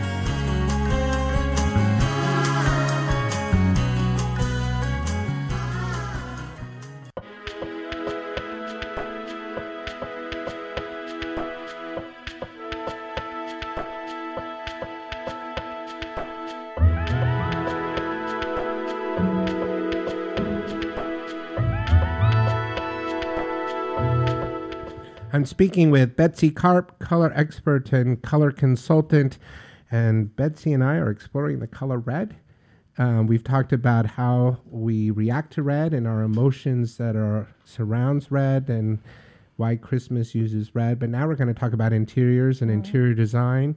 [25.51, 29.37] Speaking with Betsy Karp, color expert and color consultant.
[29.91, 32.37] And Betsy and I are exploring the color red.
[32.97, 38.31] Um, we've talked about how we react to red and our emotions that are surrounds
[38.31, 38.99] red and
[39.57, 40.99] why Christmas uses red.
[40.99, 43.75] But now we're going to talk about interiors and interior design.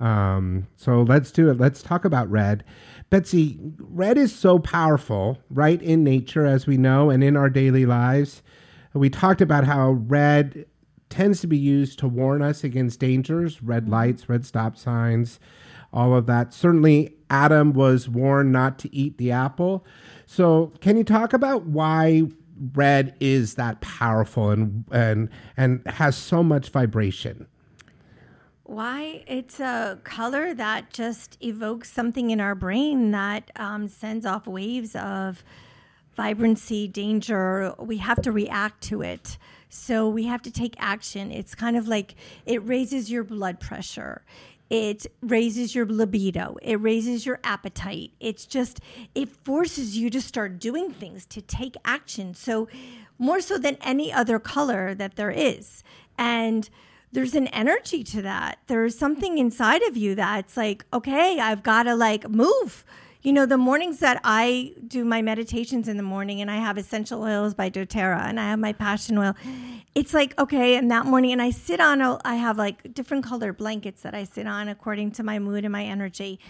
[0.00, 1.58] Um, so let's do it.
[1.58, 2.64] Let's talk about red.
[3.10, 7.84] Betsy, red is so powerful, right, in nature, as we know, and in our daily
[7.84, 8.42] lives.
[8.94, 10.64] We talked about how red
[11.12, 15.38] tends to be used to warn us against dangers, red lights, red stop signs,
[15.92, 16.54] all of that.
[16.54, 19.84] Certainly, Adam was warned not to eat the apple.
[20.24, 22.22] So, can you talk about why
[22.74, 27.46] red is that powerful and and and has so much vibration?
[28.64, 29.22] Why?
[29.26, 34.96] It's a color that just evokes something in our brain that um, sends off waves
[34.96, 35.44] of
[36.16, 37.74] vibrancy, danger.
[37.78, 39.36] We have to react to it.
[39.74, 41.32] So we have to take action.
[41.32, 44.20] It's kind of like it raises your blood pressure.
[44.68, 46.56] It raises your libido.
[46.60, 48.10] It raises your appetite.
[48.20, 48.80] It's just,
[49.14, 52.34] it forces you to start doing things, to take action.
[52.34, 52.68] So,
[53.18, 55.82] more so than any other color that there is.
[56.18, 56.68] And
[57.10, 58.58] there's an energy to that.
[58.66, 62.84] There's something inside of you that's like, okay, I've got to like move.
[63.22, 66.76] You know, the mornings that I do my meditations in the morning and I have
[66.76, 69.36] essential oils by doTERRA and I have my passion oil,
[69.94, 73.24] it's like, okay, and that morning, and I sit on, a, I have like different
[73.24, 76.40] colored blankets that I sit on according to my mood and my energy.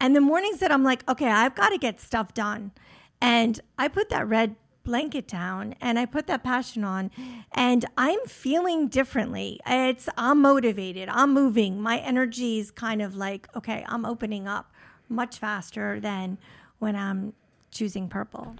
[0.00, 2.72] And the mornings that I'm like, okay, I've got to get stuff done.
[3.20, 7.10] And I put that red blanket down and I put that passion on
[7.52, 9.60] and I'm feeling differently.
[9.66, 11.08] It's I'm motivated.
[11.10, 11.80] I'm moving.
[11.80, 14.73] My energy is kind of like, okay, I'm opening up
[15.08, 16.38] much faster than
[16.78, 17.32] when I'm
[17.70, 18.56] choosing purple.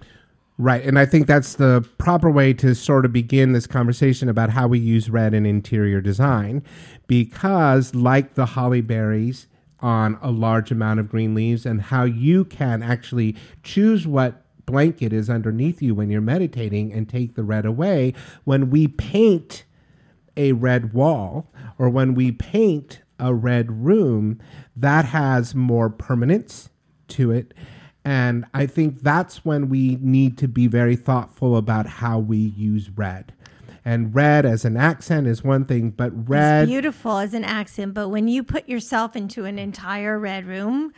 [0.57, 0.83] Right.
[0.83, 4.67] And I think that's the proper way to sort of begin this conversation about how
[4.67, 6.63] we use red in interior design.
[7.07, 9.47] Because, like the holly berries
[9.81, 15.11] on a large amount of green leaves, and how you can actually choose what blanket
[15.11, 18.13] is underneath you when you're meditating and take the red away,
[18.45, 19.65] when we paint
[20.37, 24.39] a red wall or when we paint a red room,
[24.75, 26.69] that has more permanence
[27.09, 27.53] to it.
[28.03, 32.89] And I think that's when we need to be very thoughtful about how we use
[32.89, 33.33] red.
[33.83, 36.63] And red as an accent is one thing, but red.
[36.63, 40.91] It's beautiful as an accent, but when you put yourself into an entire red room,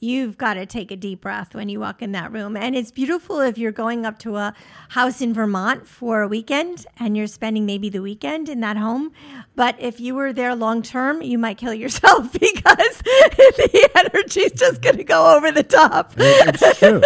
[0.00, 2.56] you've got to take a deep breath when you walk in that room.
[2.56, 4.54] And it's beautiful if you're going up to a
[4.90, 9.12] house in Vermont for a weekend and you're spending maybe the weekend in that home.
[9.56, 14.52] But if you were there long term, you might kill yourself because the energy is
[14.52, 16.12] just going to go over the top.
[16.16, 17.02] It's true.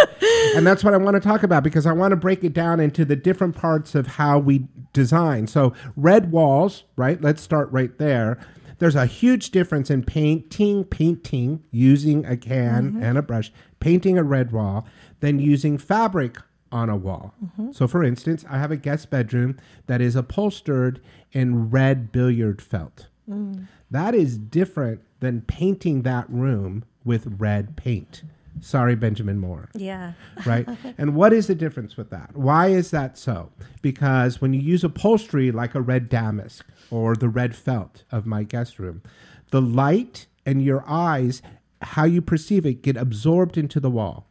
[0.56, 2.80] and that's what I want to talk about because I want to break it down
[2.80, 5.46] into the different parts of how we design.
[5.46, 7.20] So, red walls, right?
[7.20, 8.38] Let's start right there.
[8.82, 13.00] There's a huge difference in painting, painting using a can Mhm.
[13.04, 14.88] and a brush, painting a red wall,
[15.20, 16.36] than using fabric
[16.72, 17.32] on a wall.
[17.60, 17.72] Mhm.
[17.72, 19.54] So, for instance, I have a guest bedroom
[19.86, 20.98] that is upholstered
[21.30, 23.06] in red billiard felt.
[23.30, 23.68] Mm.
[23.88, 28.24] That is different than painting that room with red paint.
[28.60, 29.68] Sorry, Benjamin Moore.
[29.74, 30.12] Yeah.
[30.44, 30.68] right?
[30.98, 32.36] And what is the difference with that?
[32.36, 33.50] Why is that so?
[33.80, 38.42] Because when you use upholstery like a red damask or the red felt of my
[38.42, 39.02] guest room,
[39.50, 41.40] the light and your eyes,
[41.80, 44.28] how you perceive it, get absorbed into the wall,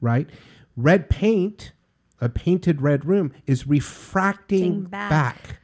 [0.00, 0.28] right?
[0.76, 1.70] Red paint,
[2.20, 5.08] a painted red room, is refracting back.
[5.08, 5.60] back.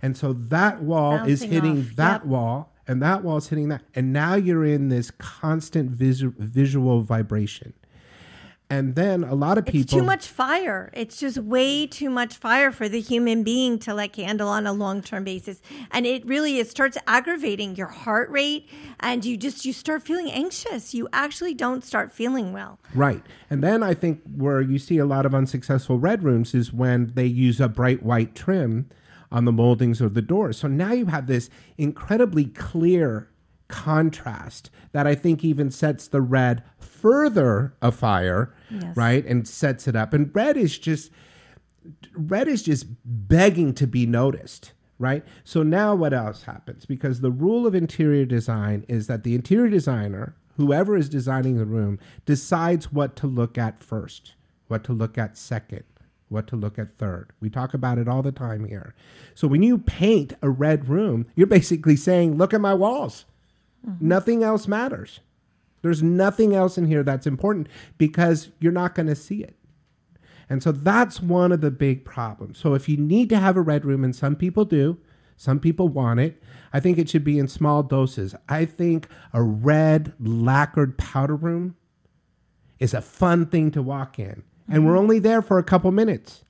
[0.00, 2.24] And so that wall is hitting off, that yep.
[2.24, 3.82] wall, and that wall is hitting that.
[3.94, 7.74] And now you're in this constant visu- visual vibration.
[8.74, 9.82] And then a lot of people.
[9.82, 10.90] It's too much fire.
[10.94, 14.72] It's just way too much fire for the human being to like handle on a
[14.72, 15.62] long term basis.
[15.92, 18.68] And it really it starts aggravating your heart rate
[18.98, 20.92] and you just you start feeling anxious.
[20.92, 22.80] You actually don't start feeling well.
[22.94, 23.22] Right.
[23.48, 27.12] And then I think where you see a lot of unsuccessful red rooms is when
[27.14, 28.90] they use a bright white trim
[29.30, 30.58] on the moldings of the doors.
[30.58, 31.48] So now you have this
[31.78, 33.28] incredibly clear
[33.68, 38.96] contrast that I think even sets the red further afire, Yes.
[38.96, 39.24] right?
[39.26, 40.12] And sets it up.
[40.12, 41.10] And red is just
[42.16, 45.22] red is just begging to be noticed, right?
[45.44, 46.86] So now what else happens?
[46.86, 51.66] Because the rule of interior design is that the interior designer, whoever is designing the
[51.66, 54.34] room, decides what to look at first,
[54.68, 55.84] what to look at second,
[56.30, 57.32] what to look at third.
[57.40, 58.94] We talk about it all the time here.
[59.34, 63.26] So when you paint a red room, you're basically saying, look at my walls.
[63.86, 64.08] Mm-hmm.
[64.08, 65.20] Nothing else matters.
[65.82, 67.68] There's nothing else in here that's important
[67.98, 69.56] because you're not going to see it.
[70.48, 72.58] And so that's one of the big problems.
[72.58, 74.98] So if you need to have a red room, and some people do,
[75.36, 78.34] some people want it, I think it should be in small doses.
[78.48, 81.76] I think a red lacquered powder room
[82.78, 84.42] is a fun thing to walk in.
[84.68, 85.00] And we're mm-hmm.
[85.00, 86.43] only there for a couple minutes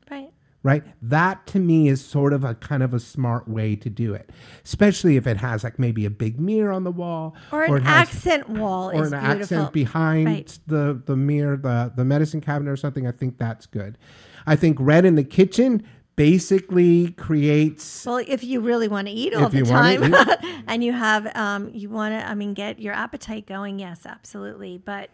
[0.64, 0.82] Right.
[1.02, 4.30] That to me is sort of a kind of a smart way to do it,
[4.64, 8.08] especially if it has like maybe a big mirror on the wall Or an has-
[8.08, 9.18] accent wall or an beautiful.
[9.42, 10.58] accent behind Right.
[10.66, 13.06] the the mirror, the the medicine cabinet or something.
[13.06, 13.98] I think that's good.
[14.46, 15.82] I think red in the kitchen
[16.16, 20.14] basically creates Well, if you really want to eat all the time
[20.66, 24.78] and you have, um, you want to, I mean, get your appetite going, yes, absolutely.
[24.78, 25.10] But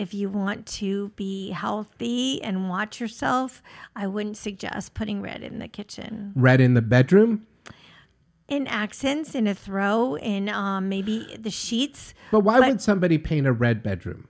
[0.00, 3.62] if you want to be healthy and watch yourself,
[3.94, 6.32] I wouldn't suggest putting red in the kitchen.
[6.34, 7.46] red in the bedroom.
[8.48, 12.14] In accents, in a throw, in um, maybe the sheets.
[12.32, 14.26] But why would somebody paint a red bedroom?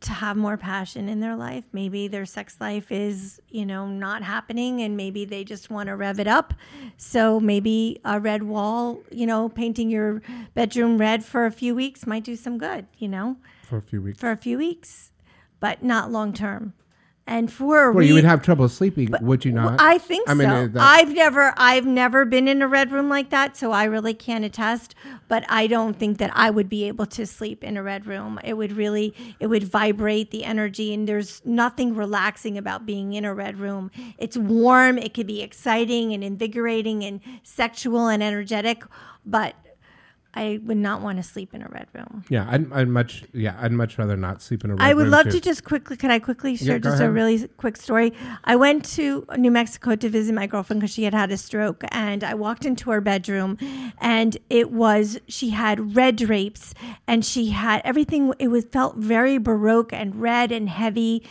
[0.00, 1.64] to have more passion in their life.
[1.72, 5.96] Maybe their sex life is, you know, not happening and maybe they just want to
[5.96, 6.54] rev it up.
[6.96, 10.22] So maybe a red wall, you know, painting your
[10.54, 13.38] bedroom red for a few weeks might do some good, you know,
[13.68, 14.18] For a few weeks.
[14.18, 15.12] for a few weeks,
[15.60, 16.72] but not long term.
[17.26, 19.78] And for a Well, you would have trouble sleeping, would you not?
[19.78, 20.80] I think I mean, so.
[20.80, 24.46] I've never, I've never been in a red room like that, so I really can't
[24.46, 24.94] attest.
[25.28, 28.40] But I don't think that I would be able to sleep in a red room.
[28.42, 33.26] It would really, it would vibrate the energy, and there's nothing relaxing about being in
[33.26, 33.90] a red room.
[34.16, 34.96] It's warm.
[34.96, 38.82] It could be exciting and invigorating and sexual and energetic,
[39.26, 39.54] but
[40.34, 42.24] I would not want to sleep in a red room.
[42.28, 44.90] yeah, I'd, I'd much yeah, I'd much rather not sleep in a red room.
[44.90, 45.32] I would love too.
[45.32, 45.96] to just quickly.
[45.96, 48.12] Could I quickly share go just a really quick story?
[48.44, 51.82] I went to New Mexico to visit my girlfriend because she had had a stroke,
[51.90, 53.56] and I walked into her bedroom,
[53.98, 56.74] and it was she had red drapes,
[57.06, 58.32] and she had everything.
[58.38, 61.24] It was felt very baroque and red and heavy.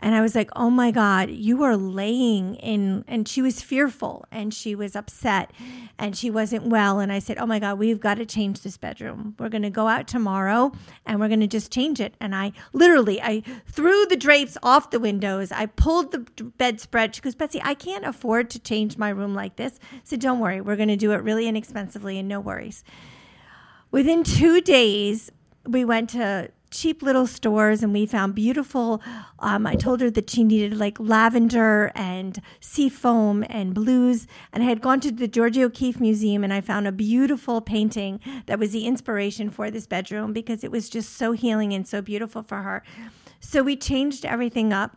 [0.00, 3.04] And I was like, oh my God, you are laying in.
[3.06, 5.52] And she was fearful and she was upset
[5.98, 6.98] and she wasn't well.
[6.98, 9.34] And I said, oh my God, we've got to change this bedroom.
[9.38, 10.72] We're going to go out tomorrow
[11.04, 12.14] and we're going to just change it.
[12.18, 15.52] And I literally, I threw the drapes off the windows.
[15.52, 16.20] I pulled the
[16.56, 17.14] bedspread.
[17.14, 19.78] She goes, Betsy, I can't afford to change my room like this.
[19.92, 20.62] I said, don't worry.
[20.62, 22.82] We're going to do it really inexpensively and no worries.
[23.90, 25.30] Within two days,
[25.66, 29.02] we went to cheap little stores and we found beautiful.
[29.40, 34.26] Um, I told her that she needed like lavender and sea foam and blues.
[34.52, 38.20] And I had gone to the Georgia O'Keeffe Museum and I found a beautiful painting
[38.46, 42.00] that was the inspiration for this bedroom because it was just so healing and so
[42.00, 42.82] beautiful for her.
[43.40, 44.96] So we changed everything up.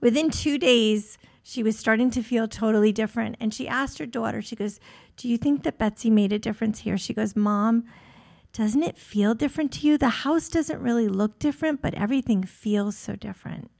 [0.00, 3.36] Within two days, she was starting to feel totally different.
[3.38, 4.80] And she asked her daughter, she goes,
[5.16, 6.98] Do you think that Betsy made a difference here?
[6.98, 7.84] She goes, Mom,
[8.54, 9.98] doesn't it feel different to you?
[9.98, 13.70] The house doesn't really look different, but everything feels so different.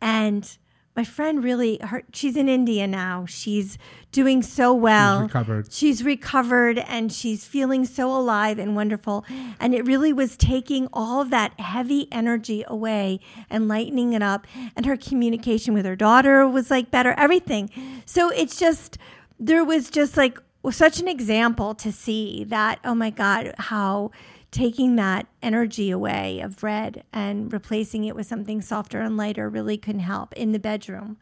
[0.00, 0.56] And
[0.94, 3.24] my friend really, her, she's in India now.
[3.24, 3.78] She's
[4.12, 5.20] doing so well.
[5.20, 5.72] She's recovered.
[5.72, 9.24] She's recovered and she's feeling so alive and wonderful.
[9.58, 14.46] And it really was taking all of that heavy energy away and lightening it up.
[14.76, 17.70] And her communication with her daughter was like better, everything.
[18.04, 18.98] So it's just,
[19.38, 20.38] there was just like
[20.70, 24.10] such an example to see that, oh my God, how
[24.50, 29.76] taking that energy away of red and replacing it with something softer and lighter really
[29.76, 31.18] can help in the bedroom.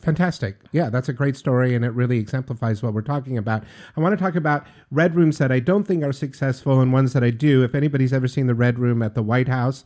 [0.00, 0.56] Fantastic.
[0.70, 3.64] Yeah, that's a great story, and it really exemplifies what we're talking about.
[3.96, 7.14] I want to talk about red rooms that I don't think are successful and ones
[7.14, 7.64] that I do.
[7.64, 9.84] If anybody's ever seen the red room at the White House,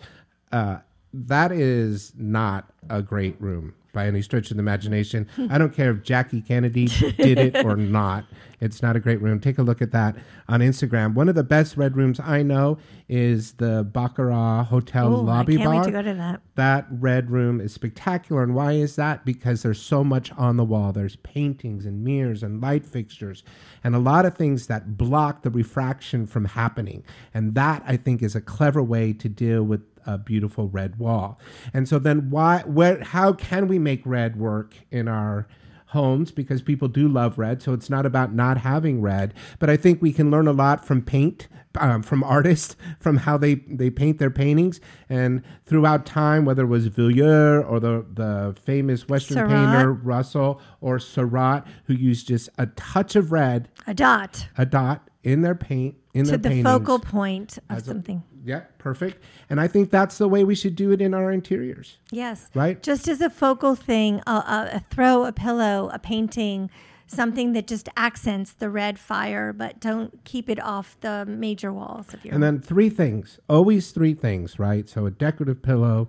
[0.50, 0.78] uh,
[1.14, 3.74] that is not a great room.
[3.92, 5.28] By any stretch of the imagination.
[5.50, 8.24] I don't care if Jackie Kennedy did it or not.
[8.60, 9.40] It's not a great room.
[9.40, 10.16] Take a look at that
[10.48, 11.14] on Instagram.
[11.14, 12.78] One of the best red rooms I know
[13.08, 15.84] is the Baccarat Hotel Ooh, I lobby can't wait bar.
[15.84, 16.40] to go to that.
[16.54, 18.42] That red room is spectacular.
[18.44, 19.24] And why is that?
[19.24, 20.92] Because there's so much on the wall.
[20.92, 23.42] There's paintings and mirrors and light fixtures
[23.82, 27.02] and a lot of things that block the refraction from happening.
[27.34, 31.38] And that I think is a clever way to deal with a beautiful red wall.
[31.72, 35.46] And so then why where how can we make red work in our
[35.88, 39.76] homes because people do love red so it's not about not having red but i
[39.76, 41.48] think we can learn a lot from paint
[41.78, 44.80] um, from artists from how they they paint their paintings
[45.10, 49.50] and throughout time whether it was Villiers or the the famous western Seurat.
[49.50, 55.10] painter russell or Seurat who used just a touch of red A dot a dot
[55.22, 58.22] in their paint in to their the paintings focal point of as a- something.
[58.44, 61.98] Yeah perfect and i think that's the way we should do it in our interiors
[62.10, 62.50] Yes.
[62.54, 62.82] Right?
[62.82, 66.70] Just as a focal thing, a, a, a throw, a pillow, a painting,
[67.06, 72.12] something that just accents the red fire, but don't keep it off the major walls
[72.12, 72.34] of your.
[72.34, 74.88] And then three things, always three things, right?
[74.88, 76.08] So a decorative pillow,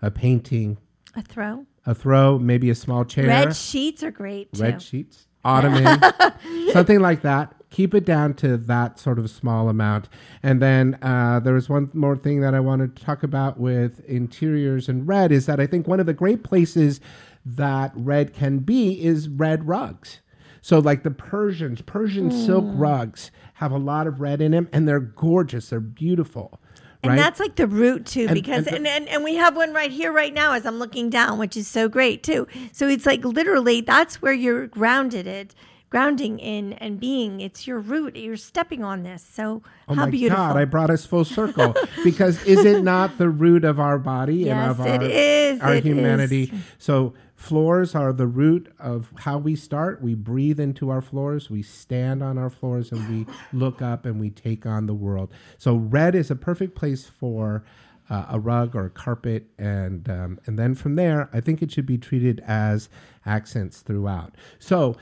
[0.00, 0.78] a painting,
[1.16, 1.66] a throw.
[1.84, 4.62] a throw, maybe a small chair, Red sheets are great too.
[4.62, 6.00] red sheets, ottoman,
[6.72, 7.54] something like that.
[7.70, 10.08] Keep it down to that sort of small amount.
[10.42, 14.00] And then uh, there was one more thing that I wanted to talk about with
[14.06, 17.00] interiors and red is that I think one of the great places
[17.46, 20.20] that red can be is red rugs.
[20.62, 22.78] So, like the Persians, Persian silk Mm.
[22.78, 25.70] rugs have a lot of red in them, and they're gorgeous.
[25.70, 26.60] They're beautiful.
[27.02, 27.16] And right?
[27.16, 30.12] that's like the root too, And- because and and, and, we have one right here
[30.12, 32.46] right now as I'm looking down, which is so great too.
[32.72, 35.54] So it's like literally that's where you're grounded it,
[35.88, 37.40] grounding in and being.
[37.40, 38.16] It's your root.
[38.16, 39.22] You're stepping on this.
[39.24, 40.44] So Oh how my beautiful.
[40.44, 40.56] God!
[40.58, 41.74] I brought us full circle
[42.04, 45.84] because is it not the root of our body and of our is, our it
[45.84, 46.50] humanity?
[46.52, 46.60] is.
[46.78, 50.02] So floors are the root of how we start.
[50.02, 51.48] We breathe into our floors.
[51.48, 55.32] We stand on our floors, and we look up and we take on the world.
[55.56, 57.64] So red is a perfect place for.
[58.08, 61.70] Uh, a rug or a carpet, and um, and then from there, I think it
[61.70, 62.88] should be treated as
[63.24, 64.34] accents throughout.
[64.58, 64.96] So,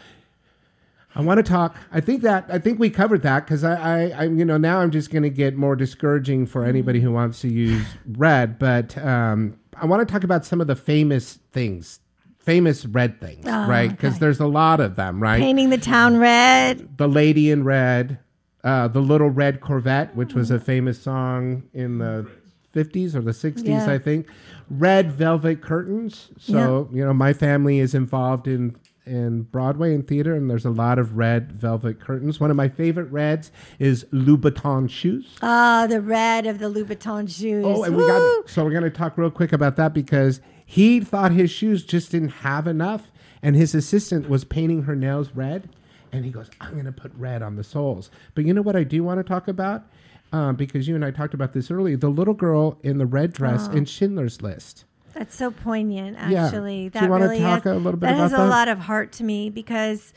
[1.15, 1.75] I want to talk.
[1.91, 4.81] I think that I think we covered that because I, I, I, you know, now
[4.81, 8.59] I'm just going to get more discouraging for anybody who wants to use red.
[8.59, 12.01] But um, I want to talk about some of the famous things,
[12.49, 13.91] famous red things, Oh, right?
[13.91, 14.21] Because okay.
[14.21, 15.39] there's a lot of them, right?
[15.41, 16.97] Painting the town red.
[16.97, 18.19] the Lady in Red,
[18.65, 22.27] uh, the Little Red Corvette, which was a famous song in the
[22.75, 23.91] 50s or the 60s, Yeah.
[23.91, 24.27] I think.
[24.71, 26.31] Red velvet curtains.
[26.39, 28.77] So, you know, my family is involved in
[29.07, 32.39] in Broadway and theater, and there's a lot of red velvet curtains.
[32.41, 35.39] One of my favorite reds is Louboutin shoes.
[35.41, 37.65] Ah, the red of the Louboutin shoes.
[37.67, 41.33] Oh, and we got so we're gonna talk real quick about that because he thought
[41.33, 43.11] his shoes just didn't have enough,
[43.43, 45.71] and his assistant was painting her nails red,
[46.13, 48.85] and he goes, "I'm gonna put red on the soles." But you know what I
[48.85, 49.85] do want to talk about,
[50.31, 51.97] um, because you and I talked about this earlier.
[51.97, 53.77] The little girl in the red dress Oh.
[53.77, 54.85] in Schindler's List.
[55.15, 56.45] That's so poignant, Yeah.
[56.45, 56.77] actually.
[56.77, 58.41] Do you That wanna talk has, a little bit that about has that?
[58.41, 60.13] a lot of heart to me because,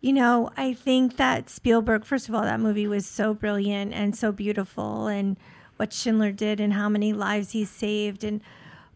[0.00, 2.04] you know, I think that Spielberg.
[2.04, 5.36] First of all, that movie was so brilliant and so beautiful, and
[5.76, 8.40] what Schindler did and how many lives he saved, and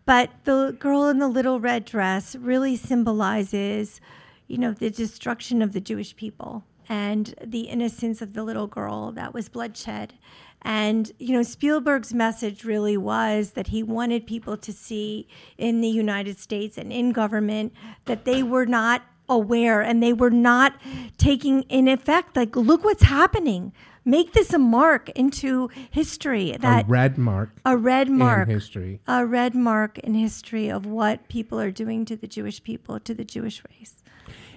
[0.07, 4.01] but the girl in the little red dress really symbolizes,
[4.47, 9.11] you know, the destruction of the Jewish people and the innocence of the little girl
[9.13, 10.15] that was bloodshed.
[10.63, 15.29] And, you know, Spielberg's message really was that he wanted people to see
[15.59, 17.73] in the United States and in government
[18.07, 20.75] that they were not aware and they were not
[21.19, 23.73] taking in effect, like, look what's happening.
[24.09, 26.57] Make this a mark into history.
[26.59, 27.51] That a red mark.
[27.65, 29.01] a red mark in history.
[29.09, 33.13] a red mark in history of what people are doing to the Jewish people, to
[33.13, 33.97] the Jewish race.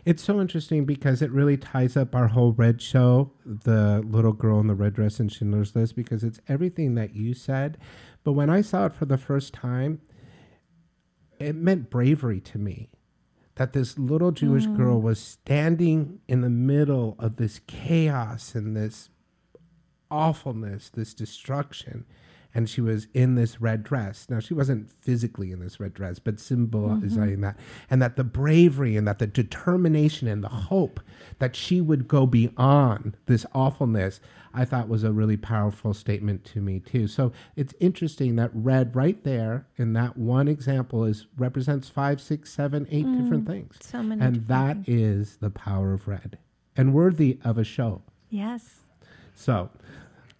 [0.06, 4.60] It's so interesting because it really ties up our whole red show, the little girl
[4.60, 7.80] in the red dress in Schindler's List, because it's everything that you said.
[8.24, 10.00] But when I saw it for the first time,
[11.40, 12.90] it meant bravery to me.
[13.56, 14.78] That this little Jewish Mm.
[14.78, 19.10] girl was standing in the middle of this chaos and this
[20.12, 22.06] awfulness, this destruction.
[22.52, 24.26] And she was in this red dress.
[24.28, 27.42] Now, she wasn't physically in this red dress, but symbolizing Mhm.
[27.42, 27.60] that.
[27.92, 31.00] And that the bravery and that the determination and the hope
[31.38, 34.20] that she would go beyond this awfulness,
[34.52, 37.06] I thought was a really powerful statement to me, too.
[37.06, 42.52] So it's interesting that red right there in that one example is represents five, six,
[42.52, 43.78] seven, eight Mm, different things.
[43.80, 46.40] so many and that is the power of red
[46.76, 48.02] and worthy of a show.
[48.32, 48.86] Yes.
[49.36, 49.70] So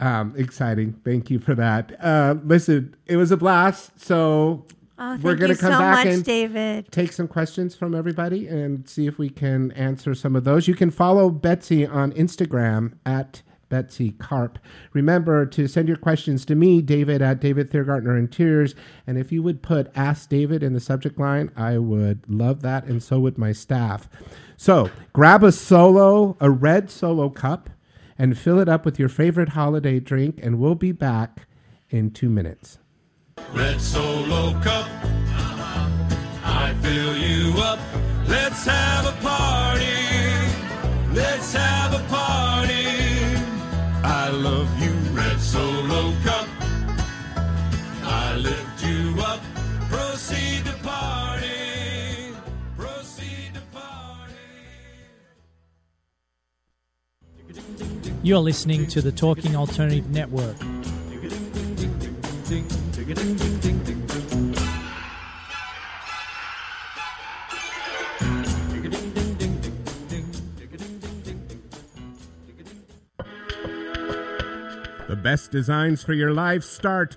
[0.00, 0.94] um, exciting.
[1.04, 1.92] Thank you for that.
[2.02, 4.00] Uh, listen, it was a blast.
[4.00, 4.64] So
[5.02, 6.92] Oh, we're gonna come so back much, and David.
[6.92, 10.68] take some questions from everybody and see if we can answer some of those.
[10.68, 13.40] You can follow Betsy on Instagram at
[13.70, 14.58] Betsy Karp.
[14.92, 18.74] Remember to send your questions to me, David at David Thiergartner Interiors.
[19.06, 22.84] And if you would put Ask David in the subject line, I would love that,
[22.84, 24.06] and so would my staff.
[24.58, 27.70] So grab a solo, a red solo cup,
[28.20, 31.46] and fill it up with your favorite holiday drink, and we'll be back
[31.88, 32.76] in two minutes.
[33.54, 34.89] Red Solo Cup.
[58.22, 60.58] You're listening to the Talking Alternative Network.
[75.08, 77.16] The best designs for your life start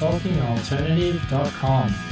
[0.00, 2.09] TalkingAlternative.com.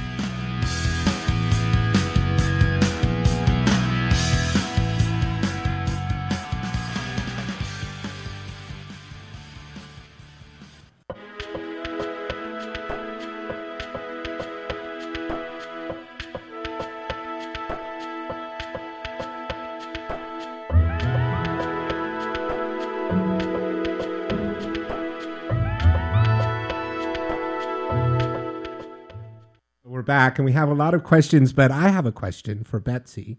[30.08, 33.38] back and we have a lot of questions, but I have a question for Betsy.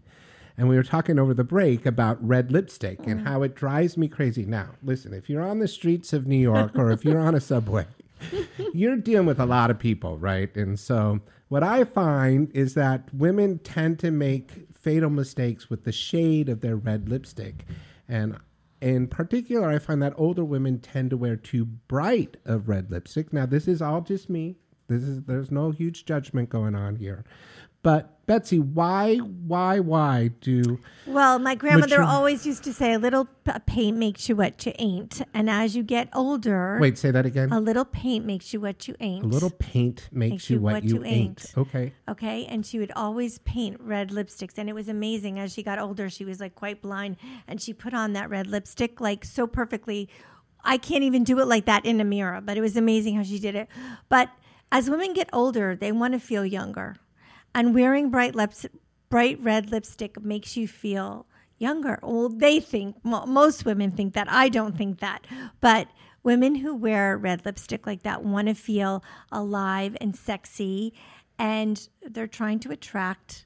[0.55, 3.27] And we were talking over the break about red lipstick and mm.
[3.27, 4.45] how it drives me crazy.
[4.45, 7.39] Now, listen, if you're on the streets of New York or if you're on a
[7.39, 7.87] subway,
[8.73, 10.55] you're dealing with a lot of people, right?
[10.55, 15.91] And so, what I find is that women tend to make fatal mistakes with the
[15.91, 17.65] shade of their red lipstick.
[18.07, 18.37] And
[18.81, 23.33] in particular, I find that older women tend to wear too bright of red lipstick.
[23.33, 24.57] Now, this is all just me.
[24.89, 27.23] This is there's no huge judgment going on here.
[27.81, 32.99] But Betsy, why, why, why do Well, my grandmother mature- always used to say, "A
[32.99, 33.25] little
[33.65, 37.53] paint makes you what you ain't." And as you get older, Wait, say that again?
[37.53, 39.23] A little paint makes you what you ain't.
[39.23, 41.53] a little paint makes, you what, you, ain't.
[41.57, 41.93] Okay.
[42.09, 45.39] Okay, and she would always paint red lipsticks, and it was amazing.
[45.39, 47.15] As she got older, she was like quite blind,
[47.47, 50.09] and she put on that red lipstick like so perfectly.
[50.65, 53.23] I can't even do it like that in a mirror, but it was amazing how
[53.23, 53.69] she did it.
[54.09, 54.29] But
[54.71, 56.97] as women get older, they want to feel younger,
[57.53, 58.65] and wearing bright lips,
[59.09, 61.25] bright red lipstick makes you feel
[61.57, 61.99] younger.
[62.03, 64.31] Well, they think mo- most women think that.
[64.31, 65.25] I don't think that,
[65.59, 65.87] but
[66.23, 70.93] women who wear red lipstick like that want to feel alive and sexy,
[71.37, 73.45] and they're trying to attract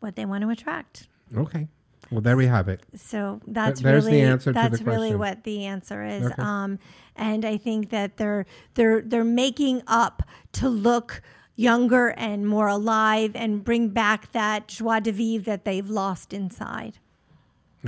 [0.00, 1.08] what they want to attract.
[1.36, 1.68] Okay.
[2.10, 2.80] Well, there we have it.
[2.94, 5.18] So that's there's really the answer to that's the really question.
[5.18, 6.26] what the answer is.
[6.26, 6.42] Okay.
[6.42, 6.78] Um,
[7.14, 11.22] and I think that they're they're they're making up to look
[11.54, 16.98] younger and more alive and bring back that joie de vivre that they've lost inside.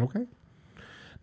[0.01, 0.27] Okay.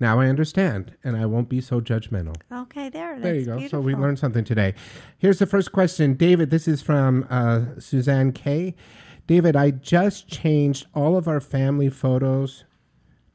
[0.02, 2.36] Now I understand, and I won't be so judgmental.
[2.52, 3.20] Okay, there.
[3.20, 3.68] There you go.
[3.68, 4.74] So we learned something today.
[5.18, 6.52] Here's the first question, David.
[6.52, 8.76] This is from uh, Suzanne K.
[9.28, 12.64] David, I just changed all of our family photos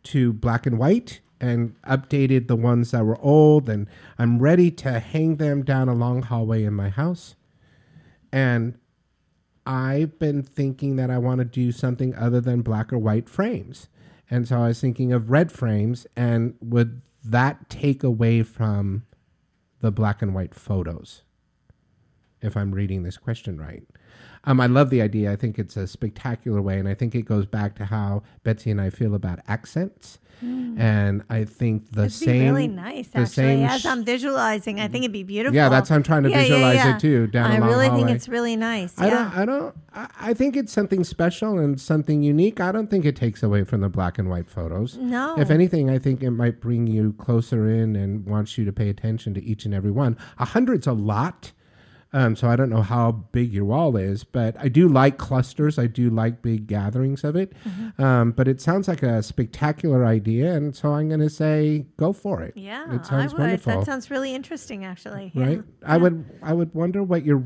[0.05, 3.89] to black and white and updated the ones that were old, and
[4.19, 7.35] I'm ready to hang them down a long hallway in my house.
[8.33, 8.79] And
[9.67, 13.89] I've been thinking that I want to do something other than black or white frames.
[14.31, 19.05] And so I was thinking of red frames, and would that take away from
[19.81, 21.23] the black and white photos?
[22.45, 23.83] if I'm reading this question right.
[24.45, 25.33] Um, I love the idea.
[25.33, 28.71] I think it's a spectacular way, and I think it goes back to how Betsy
[28.71, 30.19] and I feel about accents.
[30.45, 30.79] Mm.
[30.79, 33.35] And I think the It'd same, be really nice, the actually.
[33.35, 35.55] same As sh- I'm visualizing, I think it'd be beautiful.
[35.55, 36.97] Yeah, that's how I'm trying to Yeah, yeah, visualize yeah.
[36.97, 37.27] it too.
[37.29, 38.99] Down I really think it's really nice.
[38.99, 39.11] I yeah.
[39.15, 39.39] don't.
[39.39, 39.75] I don't.
[39.95, 42.61] I, I think it's something special and something unique.
[42.61, 44.97] I don't think it takes away from the black and white photos.
[44.99, 45.37] No.
[45.39, 48.89] If anything, I think it might bring you closer in and wants you to pay
[48.89, 50.19] attention to each and every one.
[50.39, 51.53] A hundred's a lot.
[52.17, 55.81] Um, so I don't know how big your wall is, but I do like clusters.
[55.81, 57.53] I do like big gatherings of it.
[57.67, 58.01] Mm-hmm.
[58.01, 62.13] Um, but it sounds like a spectacular idea, and so I'm going to say go
[62.13, 62.57] for it.
[62.57, 63.41] Yeah, it sounds I would.
[63.43, 65.33] wonderful That sounds really interesting, actually.
[65.35, 65.63] right?
[65.85, 67.43] I would I would wonder what your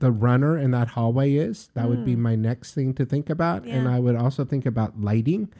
[0.00, 1.70] the runner in that hallway is.
[1.74, 2.18] That would be Mm.
[2.18, 5.50] my next thing to think about, and I would also think about lighting,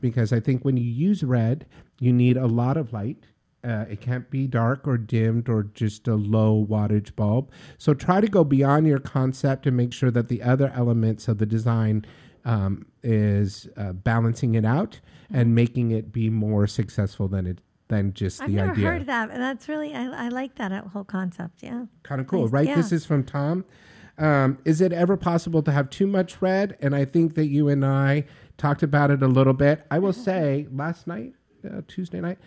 [0.00, 1.64] because I think when you use red,
[2.00, 3.22] you need a lot of light.
[3.64, 7.50] Uh, it can't be dark or dimmed or just a low wattage bulb.
[7.78, 11.38] So try to go beyond your concept and make sure that the other elements of
[11.38, 12.04] the design
[12.44, 15.00] um, is uh, balancing it out
[15.32, 18.44] and making it be more successful than it than just Mm-hmm.
[18.44, 18.90] I've the never idea.
[18.90, 19.30] heard that.
[19.30, 21.62] and That's really, I, I like that whole concept.
[21.62, 21.84] Yeah.
[22.02, 22.52] Kind of cool, Nice.
[22.52, 22.66] right?
[22.68, 22.76] Yeah.
[22.76, 23.64] This is from Tom.
[24.16, 26.76] Um, is it ever possible to have too much red?
[26.80, 28.24] And I think that you and I
[28.58, 29.84] talked about it a little bit.
[29.90, 31.32] I will say, last night,
[31.64, 32.38] uh, Tuesday night,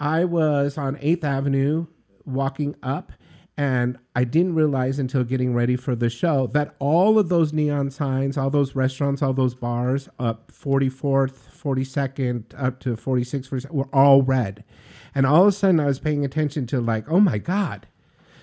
[0.00, 1.86] I was on 8th Avenue
[2.24, 3.12] walking up,
[3.56, 7.90] and I didn't realize until getting ready for the show that all of those neon
[7.90, 14.22] signs, all those restaurants, all those bars up 44th, 42nd, up to 46th, were all
[14.22, 14.64] red.
[15.14, 17.86] And all of a sudden, I was paying attention to, like, oh my God.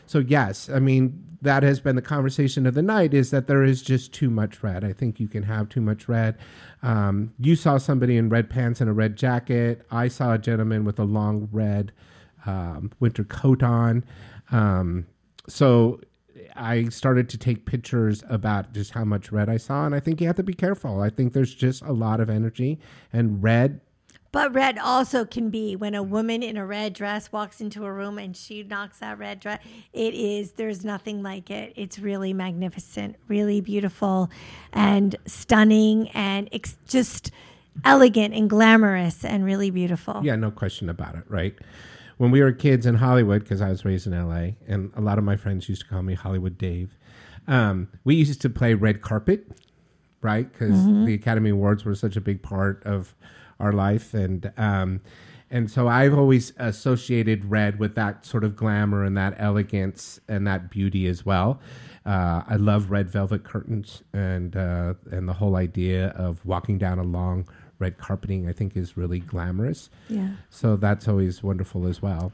[0.05, 3.63] So, yes, I mean, that has been the conversation of the night is that there
[3.63, 4.83] is just too much red.
[4.83, 6.37] I think you can have too much red.
[6.81, 9.85] Um, you saw somebody in red pants and a red jacket.
[9.91, 11.91] I saw a gentleman with a long red
[12.45, 14.03] um, winter coat on.
[14.51, 15.05] Um,
[15.47, 16.01] so
[16.55, 19.85] I started to take pictures about just how much red I saw.
[19.85, 21.01] And I think you have to be careful.
[21.01, 22.79] I think there's just a lot of energy,
[23.13, 23.81] and red
[24.31, 27.91] But red also can be when a woman in a red dress walks into a
[27.91, 29.59] room and she knocks that red dress.
[29.93, 31.73] It is, there's nothing like it.
[31.75, 34.29] It's really magnificent, really beautiful,
[34.73, 37.31] and stunning, and ex- just
[37.85, 40.21] elegant and glamorous and really beautiful.
[40.23, 41.55] Yeah, no question about it, right?
[42.17, 45.17] When we were kids in Hollywood, because I was raised in LA, and a lot
[45.17, 46.97] of my friends used to call me Hollywood Dave,
[47.47, 49.47] um, we used to play red carpet,
[50.21, 50.51] right?
[50.51, 51.05] Because Mhm.
[51.05, 53.15] the Academy Awards were such a big part of
[53.59, 55.01] our life, and um,
[55.49, 60.45] and so I've always associated red with that sort of glamour and that elegance and
[60.47, 61.59] that beauty as well.
[62.05, 66.99] Uh, I love red velvet curtains and uh, and the whole idea of walking down
[66.99, 67.47] a long
[67.79, 68.47] red carpeting.
[68.49, 69.89] I think is really glamorous.
[70.09, 70.31] Yeah.
[70.49, 72.31] So that's always wonderful as well.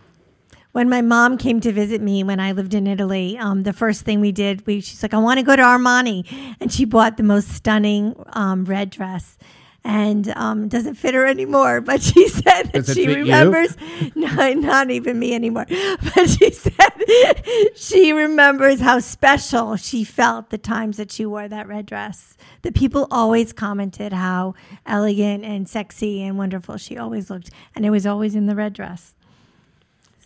[0.74, 4.01] when my mom came to visit me when I lived in Italy, um, the first
[4.05, 6.26] thing we did, we, she's like, I want to go to Armani.
[6.59, 9.38] And she bought the most stunning um, red dress.
[9.86, 13.75] And um, doesn't fit her anymore, but she said that she remembers,
[14.15, 15.65] no, not even me anymore.
[16.15, 21.67] But she said she remembers how special she felt the times that she wore that
[21.67, 22.38] red dress.
[22.61, 24.55] The people always commented how
[24.86, 27.49] elegant and sexy and wonderful she always looked.
[27.75, 29.15] And it was always in the red dress.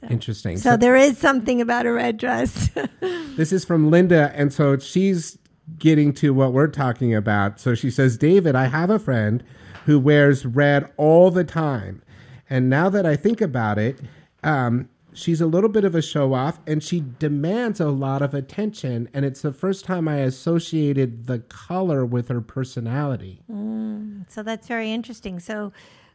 [0.08, 0.58] Interesting.
[0.58, 2.70] So, there is something about a red dress.
[3.02, 5.40] This is from Linda, and so she's
[5.78, 7.60] getting to what we're talking about.
[7.60, 9.44] So she says, David, I have a friend
[9.86, 12.02] who wears red all the time.
[12.50, 14.00] And now that I think about it,
[14.44, 18.34] um, she's a little bit of a show off and she demands a lot of
[18.34, 19.10] attention.
[19.14, 23.42] And it's the first time I associated the color with her personality.
[23.52, 25.40] Mm, so that's very interesting.
[25.40, 25.74] So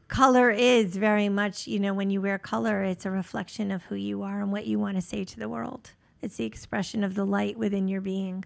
[0.09, 3.94] color is very much, you know, when you wear color, it's a reflection of who
[3.94, 5.90] you are and what you want to say to the world.
[6.20, 8.44] It's the expression of the light within your being.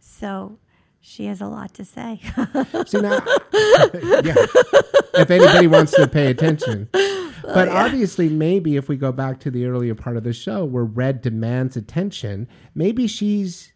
[0.00, 0.58] So
[1.00, 2.20] she has a lot to say.
[2.86, 3.20] See now,
[3.52, 4.34] yeah.
[5.14, 7.84] If anybody wants to pay attention, but yeah.
[7.84, 11.22] obviously, maybe if we go back to the earlier part of the show where red
[11.22, 13.72] demands attention, maybe she's,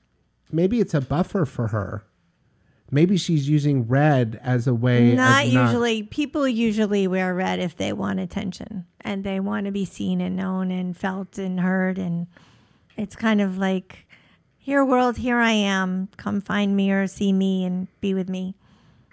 [0.50, 2.04] maybe it's a buffer for her.
[2.90, 5.14] Maybe she's using red as a way.
[5.14, 6.02] not usually.
[6.02, 10.36] People usually wear red if they want attention and they want to be seen and
[10.36, 11.98] known and felt and heard.
[11.98, 12.26] And
[12.98, 14.06] it's kind of like,
[14.62, 16.08] here, world, here I am.
[16.16, 18.54] Come find me or see me and be with me.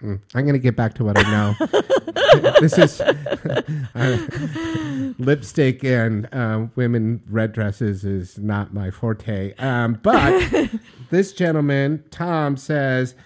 [0.00, 1.56] Mm, I'm going to get back to what I know.
[2.60, 3.00] this is
[3.94, 9.52] uh, lipstick and uh, women red dresses is not my forte.
[9.58, 10.70] Um, but
[11.10, 13.16] this gentleman, Tom, says,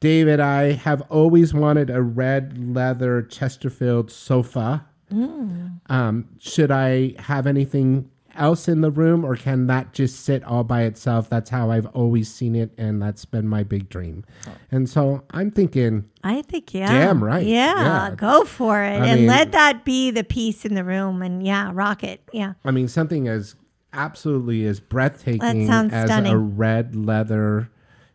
[0.00, 4.84] David, I have always wanted a red leather Chesterfield sofa.
[5.12, 5.80] Mm.
[5.88, 10.64] Um, should I have anything else in the room, or can that just sit all
[10.64, 11.28] by itself?
[11.28, 14.24] That's how I've always seen it, and that's been my big dream.
[14.70, 16.86] And so I'm thinking, I think yeah.
[16.90, 17.44] Damn right.
[17.46, 18.14] Yeah, Yeah.
[18.14, 21.44] go for it, I and mean- let that be the piece in the room, and
[21.44, 22.20] yeah, rock it.
[22.32, 22.54] Yeah.
[22.64, 23.54] I mean, something as
[23.92, 27.70] absolutely as breathtaking sounds as a red leather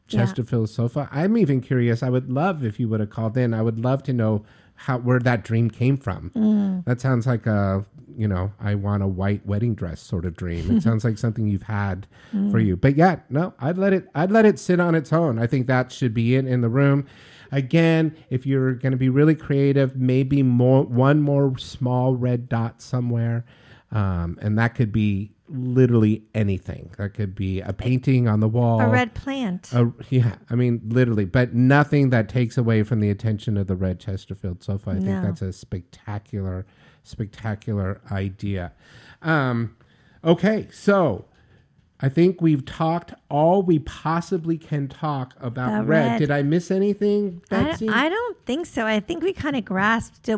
[0.10, 0.20] Yeah.
[0.20, 1.10] Chesterfield sofa.
[1.12, 2.04] I'm even curious.
[2.04, 3.54] I would love if you would have called in.
[3.54, 4.44] I would love to know
[4.76, 6.30] how where that dream came from.
[6.36, 6.86] Mm.
[6.86, 7.86] That sounds like a
[8.18, 10.70] you know I want a white wedding dress sort of dream.
[10.78, 12.66] It sounds like something you've had for Mm.
[12.66, 12.76] you.
[12.76, 14.10] But yeah, no, I'd let it.
[14.16, 15.40] I'd let it sit on its own.
[15.40, 17.06] I think that should be it in the room.
[17.52, 22.82] Again, if you're going to be really creative, maybe more one more small red dot
[22.82, 23.46] somewhere,
[23.92, 26.90] um, and that could be literally anything.
[26.98, 29.72] That could be a painting on the wall, A red plant.
[29.72, 33.76] a- yeah, I mean, literally, but nothing that takes away from the attention of the
[33.76, 34.92] red Chesterfield sofa.
[34.92, 36.66] I think that's a spectacular,
[37.04, 38.72] spectacular idea.
[39.22, 39.76] Um,
[40.24, 41.26] okay, so
[42.00, 46.12] I think we've talked all we possibly can talk about About red.
[46.12, 46.20] red.
[46.20, 47.88] Did I miss anything, I, Betsy?
[47.88, 48.86] I don't think so.
[48.86, 50.30] I think we kind of grasped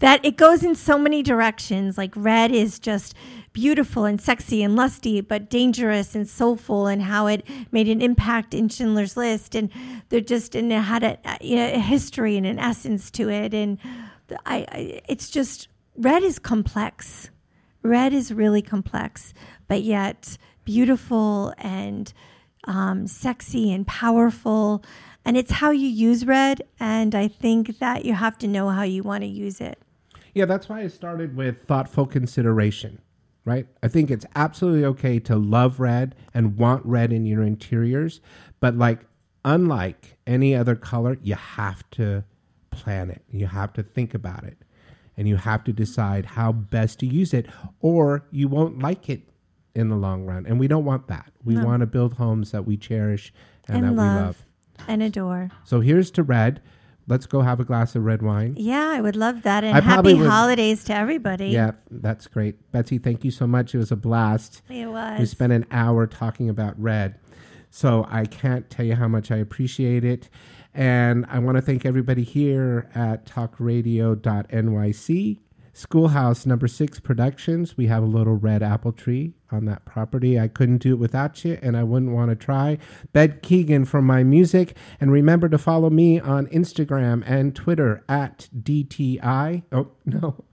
[0.00, 1.96] that it goes in so many directions.
[1.96, 3.14] Like red is just
[3.54, 8.52] beautiful and sexy and lusty, but dangerous and soulful, and how it made an impact
[8.52, 9.70] in Schindler's List, and
[10.10, 13.54] they're just and it had a, you know, a history and an essence to it,
[13.54, 13.78] and
[14.44, 17.30] I, I it's just red is complex.
[17.82, 19.32] Red is really complex,
[19.68, 22.12] but yet beautiful and
[22.64, 24.84] um, sexy and powerful.
[25.24, 26.62] And it's how you use red.
[26.80, 29.78] And I think that you have to know how you want to use it.
[30.34, 33.00] Yeah, that's why I started with thoughtful consideration,
[33.44, 33.66] right?
[33.82, 38.20] I think it's absolutely okay to love red and want red in your interiors,
[38.60, 39.06] but like
[39.46, 42.24] unlike any other color, you have to
[42.70, 43.22] plan it.
[43.30, 44.58] You have to think about it.
[45.16, 47.46] And you have to decide how best to use it
[47.80, 49.22] or you won't like it
[49.74, 50.44] in the long run.
[50.46, 51.32] And we don't want that.
[51.44, 51.64] We No.
[51.64, 53.32] want to build homes that we cherish
[53.68, 54.16] and, And that love.
[54.18, 54.44] we love.
[54.88, 55.50] And adore.
[55.64, 56.60] So here's to red.
[57.08, 58.54] Let's go have a glass of red wine.
[58.58, 59.62] Yeah, I would love that.
[59.64, 61.48] And I happy holidays to everybody.
[61.48, 62.70] Yeah, that's great.
[62.72, 63.74] Betsy, thank you so much.
[63.74, 64.60] It was a blast.
[64.68, 65.20] It was.
[65.20, 67.14] We spent an hour talking about red.
[67.70, 70.28] So I can't tell you how much I appreciate it.
[70.76, 75.38] And I want to thank everybody here at talkradio.nyc.
[75.72, 77.76] Schoolhouse number six productions.
[77.78, 80.38] We have a little red apple tree on that property.
[80.38, 82.78] I couldn't do it without you, and I wouldn't want to try.
[83.12, 84.76] Bed Keegan for my music.
[85.00, 89.62] And remember to follow me on Instagram and Twitter at DTI.
[89.72, 90.44] Oh, no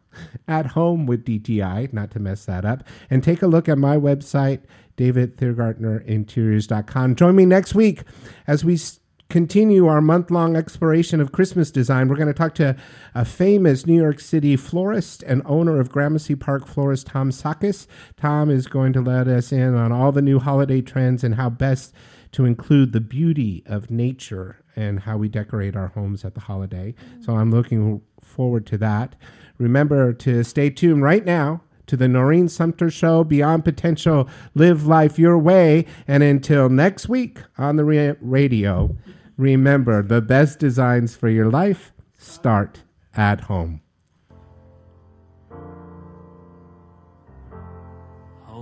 [0.47, 2.84] at home with DTI, not to mess that up.
[3.09, 4.61] And take a look at my website,
[4.97, 7.15] davidthiergartnerinteriors.com.
[7.15, 8.03] Join me next week
[8.47, 12.07] as we s- continue our month long exploration of Christmas design.
[12.07, 12.76] We're going to talk to
[13.15, 17.88] a famous New York City florist and owner of Gramercy Park florist Tom Sakis.
[18.15, 21.49] Tom is going to let us in on all the new holiday trends and how
[21.49, 21.93] best
[22.34, 26.93] to include the beauty of nature and how we decorate our homes at the holiday.
[27.21, 29.15] So I'm looking forward to that.
[29.57, 35.19] Remember to stay tuned right now to the Noreen Sumter Show, Beyond Potential, Live Life
[35.19, 35.86] Your Way.
[36.07, 38.95] And until next week on the ra- radio,
[39.38, 42.84] remember the best designs for your life start
[43.15, 43.81] at home.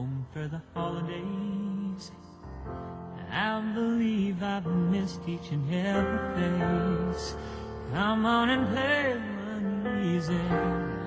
[0.02, 2.12] home for the holidays.
[3.32, 7.36] I believe I've missed each and every face.
[7.94, 9.32] Come on and play.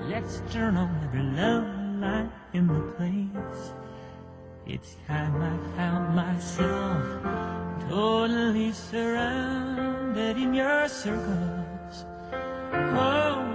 [0.09, 3.73] Let's turn on every love light in the place.
[4.67, 7.03] It's time I found myself
[7.89, 12.05] totally surrounded in your circles.
[12.97, 13.54] Oh,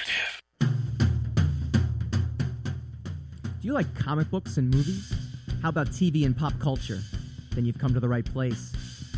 [3.61, 5.13] Do you like comic books and movies?
[5.61, 6.99] How about TV and pop culture?
[7.51, 8.73] Then you've come to the right place.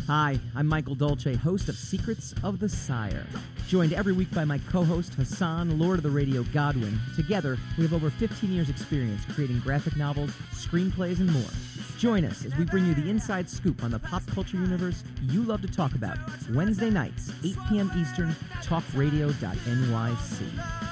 [0.06, 3.26] Hi, I'm Michael Dolce, host of Secrets of the Sire.
[3.68, 7.00] Joined every week by my co host Hassan, Lord of the Radio Godwin.
[7.16, 11.50] Together, we have over 15 years' experience creating graphic novels, screenplays, and more.
[11.96, 15.42] Join us as we bring you the inside scoop on the pop culture universe you
[15.42, 16.18] love to talk about.
[16.52, 17.90] Wednesday nights, 8 p.m.
[17.96, 20.83] Eastern, talkradio.nyc.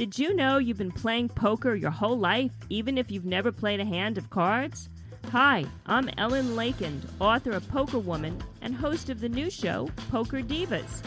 [0.00, 3.80] Did you know you've been playing poker your whole life, even if you've never played
[3.80, 4.88] a hand of cards?
[5.30, 10.40] Hi, I'm Ellen Leikind, author of Poker Woman and host of the new show, Poker
[10.40, 11.02] Divas.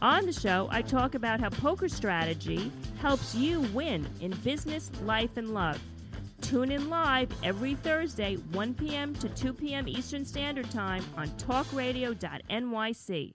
[0.00, 2.70] On the show, I talk about how poker strategy
[3.00, 5.82] helps you win in business, life, and love.
[6.40, 9.16] Tune in live every Thursday, 1 p.m.
[9.16, 9.88] to 2 p.m.
[9.88, 13.34] Eastern Standard Time on talkradio.nyc.